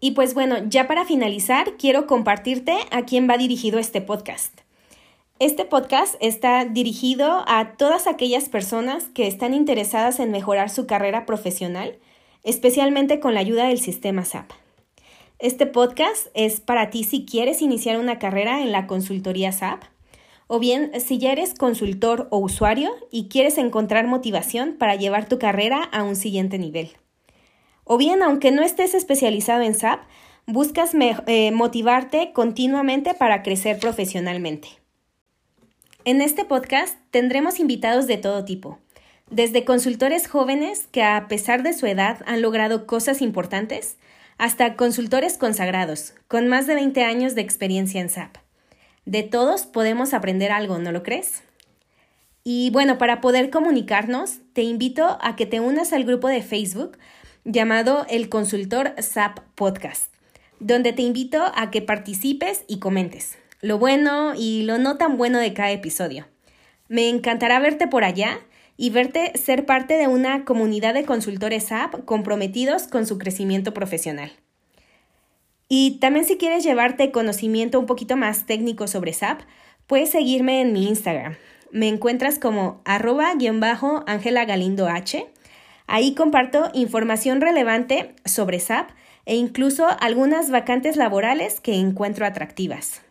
Y 0.00 0.12
pues 0.12 0.32
bueno, 0.32 0.56
ya 0.66 0.88
para 0.88 1.04
finalizar, 1.04 1.76
quiero 1.76 2.06
compartirte 2.06 2.74
a 2.90 3.02
quién 3.02 3.28
va 3.28 3.36
dirigido 3.36 3.78
este 3.78 4.00
podcast. 4.00 4.60
Este 5.38 5.66
podcast 5.66 6.14
está 6.20 6.64
dirigido 6.64 7.44
a 7.46 7.72
todas 7.76 8.06
aquellas 8.06 8.48
personas 8.48 9.04
que 9.14 9.26
están 9.26 9.52
interesadas 9.52 10.18
en 10.18 10.30
mejorar 10.30 10.70
su 10.70 10.86
carrera 10.86 11.26
profesional, 11.26 11.98
especialmente 12.44 13.20
con 13.20 13.34
la 13.34 13.40
ayuda 13.40 13.66
del 13.66 13.78
sistema 13.78 14.24
SAP. 14.24 14.50
Este 15.38 15.66
podcast 15.66 16.28
es 16.34 16.60
para 16.60 16.88
ti 16.88 17.04
si 17.04 17.26
quieres 17.26 17.60
iniciar 17.60 17.98
una 17.98 18.18
carrera 18.18 18.62
en 18.62 18.72
la 18.72 18.86
consultoría 18.86 19.52
SAP, 19.52 19.82
o 20.46 20.58
bien 20.58 20.92
si 20.98 21.18
ya 21.18 21.32
eres 21.32 21.54
consultor 21.54 22.26
o 22.30 22.38
usuario 22.38 22.90
y 23.10 23.28
quieres 23.28 23.56
encontrar 23.58 24.06
motivación 24.06 24.76
para 24.78 24.96
llevar 24.96 25.28
tu 25.28 25.38
carrera 25.38 25.82
a 25.84 26.02
un 26.02 26.16
siguiente 26.16 26.58
nivel. 26.58 26.99
O 27.84 27.98
bien, 27.98 28.22
aunque 28.22 28.50
no 28.50 28.62
estés 28.62 28.94
especializado 28.94 29.62
en 29.62 29.74
SAP, 29.74 30.00
buscas 30.46 30.92
eh, 30.94 31.50
motivarte 31.52 32.32
continuamente 32.32 33.14
para 33.14 33.42
crecer 33.42 33.78
profesionalmente. 33.78 34.68
En 36.04 36.22
este 36.22 36.44
podcast 36.44 36.96
tendremos 37.10 37.60
invitados 37.60 38.06
de 38.06 38.16
todo 38.16 38.44
tipo, 38.44 38.78
desde 39.30 39.64
consultores 39.64 40.28
jóvenes 40.28 40.88
que 40.90 41.02
a 41.02 41.28
pesar 41.28 41.62
de 41.62 41.72
su 41.72 41.86
edad 41.86 42.22
han 42.26 42.42
logrado 42.42 42.86
cosas 42.86 43.22
importantes, 43.22 43.96
hasta 44.38 44.74
consultores 44.74 45.36
consagrados, 45.36 46.14
con 46.26 46.48
más 46.48 46.66
de 46.66 46.74
20 46.74 47.04
años 47.04 47.34
de 47.34 47.42
experiencia 47.42 48.00
en 48.00 48.08
SAP. 48.08 48.36
De 49.04 49.22
todos 49.22 49.66
podemos 49.66 50.14
aprender 50.14 50.50
algo, 50.50 50.78
¿no 50.78 50.92
lo 50.92 51.02
crees? 51.02 51.42
Y 52.42 52.70
bueno, 52.70 52.96
para 52.96 53.20
poder 53.20 53.50
comunicarnos, 53.50 54.38
te 54.54 54.62
invito 54.62 55.18
a 55.20 55.36
que 55.36 55.44
te 55.44 55.60
unas 55.60 55.92
al 55.92 56.04
grupo 56.04 56.28
de 56.28 56.42
Facebook 56.42 56.96
llamado 57.52 58.06
El 58.08 58.28
Consultor 58.28 58.94
SAP 58.98 59.40
Podcast, 59.54 60.12
donde 60.58 60.92
te 60.92 61.02
invito 61.02 61.42
a 61.54 61.70
que 61.70 61.82
participes 61.82 62.64
y 62.68 62.78
comentes 62.78 63.36
lo 63.62 63.78
bueno 63.78 64.32
y 64.34 64.62
lo 64.62 64.78
no 64.78 64.96
tan 64.96 65.16
bueno 65.16 65.38
de 65.38 65.52
cada 65.52 65.70
episodio. 65.70 66.26
Me 66.88 67.08
encantará 67.08 67.60
verte 67.60 67.86
por 67.86 68.04
allá 68.04 68.40
y 68.76 68.90
verte 68.90 69.36
ser 69.36 69.66
parte 69.66 69.94
de 69.94 70.08
una 70.08 70.44
comunidad 70.44 70.94
de 70.94 71.04
consultores 71.04 71.70
app 71.70 72.04
comprometidos 72.04 72.84
con 72.84 73.06
su 73.06 73.18
crecimiento 73.18 73.74
profesional. 73.74 74.32
Y 75.68 75.98
también 76.00 76.24
si 76.24 76.36
quieres 76.36 76.64
llevarte 76.64 77.12
conocimiento 77.12 77.78
un 77.78 77.86
poquito 77.86 78.16
más 78.16 78.46
técnico 78.46 78.88
sobre 78.88 79.12
SAP, 79.12 79.42
puedes 79.86 80.10
seguirme 80.10 80.62
en 80.62 80.72
mi 80.72 80.88
Instagram. 80.88 81.36
Me 81.70 81.88
encuentras 81.88 82.38
como 82.38 82.80
arroba-angela 82.84 84.44
galindo 84.46 84.88
h. 84.88 85.26
Ahí 85.92 86.14
comparto 86.14 86.70
información 86.72 87.40
relevante 87.40 88.14
sobre 88.24 88.60
SAP 88.60 88.90
e 89.26 89.34
incluso 89.34 89.88
algunas 89.98 90.48
vacantes 90.48 90.94
laborales 90.94 91.58
que 91.58 91.74
encuentro 91.74 92.24
atractivas. 92.24 93.02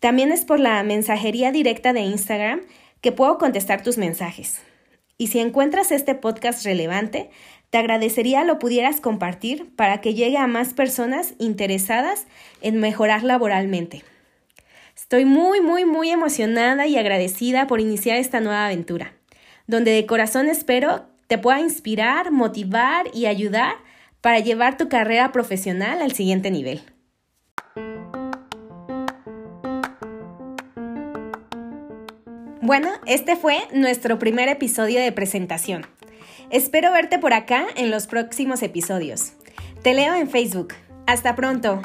También 0.00 0.32
es 0.32 0.46
por 0.46 0.60
la 0.60 0.82
mensajería 0.82 1.52
directa 1.52 1.92
de 1.92 2.00
Instagram 2.00 2.62
que 3.02 3.12
puedo 3.12 3.36
contestar 3.36 3.82
tus 3.82 3.98
mensajes. 3.98 4.62
Y 5.18 5.26
si 5.26 5.40
encuentras 5.40 5.92
este 5.92 6.14
podcast 6.14 6.64
relevante, 6.64 7.28
te 7.68 7.76
agradecería 7.76 8.44
lo 8.44 8.58
pudieras 8.58 9.02
compartir 9.02 9.76
para 9.76 10.00
que 10.00 10.14
llegue 10.14 10.38
a 10.38 10.46
más 10.46 10.72
personas 10.72 11.34
interesadas 11.38 12.24
en 12.62 12.80
mejorar 12.80 13.24
laboralmente. 13.24 14.04
Estoy 14.96 15.26
muy, 15.26 15.60
muy, 15.60 15.84
muy 15.84 16.08
emocionada 16.08 16.86
y 16.86 16.96
agradecida 16.96 17.66
por 17.66 17.82
iniciar 17.82 18.16
esta 18.16 18.40
nueva 18.40 18.64
aventura, 18.64 19.12
donde 19.66 19.90
de 19.90 20.06
corazón 20.06 20.48
espero 20.48 21.12
te 21.26 21.38
pueda 21.38 21.60
inspirar, 21.60 22.30
motivar 22.30 23.06
y 23.12 23.26
ayudar 23.26 23.76
para 24.20 24.38
llevar 24.38 24.76
tu 24.76 24.88
carrera 24.88 25.32
profesional 25.32 26.00
al 26.02 26.12
siguiente 26.12 26.50
nivel. 26.50 26.82
Bueno, 32.60 32.88
este 33.04 33.36
fue 33.36 33.58
nuestro 33.74 34.18
primer 34.18 34.48
episodio 34.48 35.00
de 35.00 35.12
presentación. 35.12 35.86
Espero 36.48 36.90
verte 36.92 37.18
por 37.18 37.34
acá 37.34 37.66
en 37.76 37.90
los 37.90 38.06
próximos 38.06 38.62
episodios. 38.62 39.34
Te 39.82 39.92
leo 39.92 40.14
en 40.14 40.30
Facebook. 40.30 40.72
Hasta 41.06 41.36
pronto. 41.36 41.82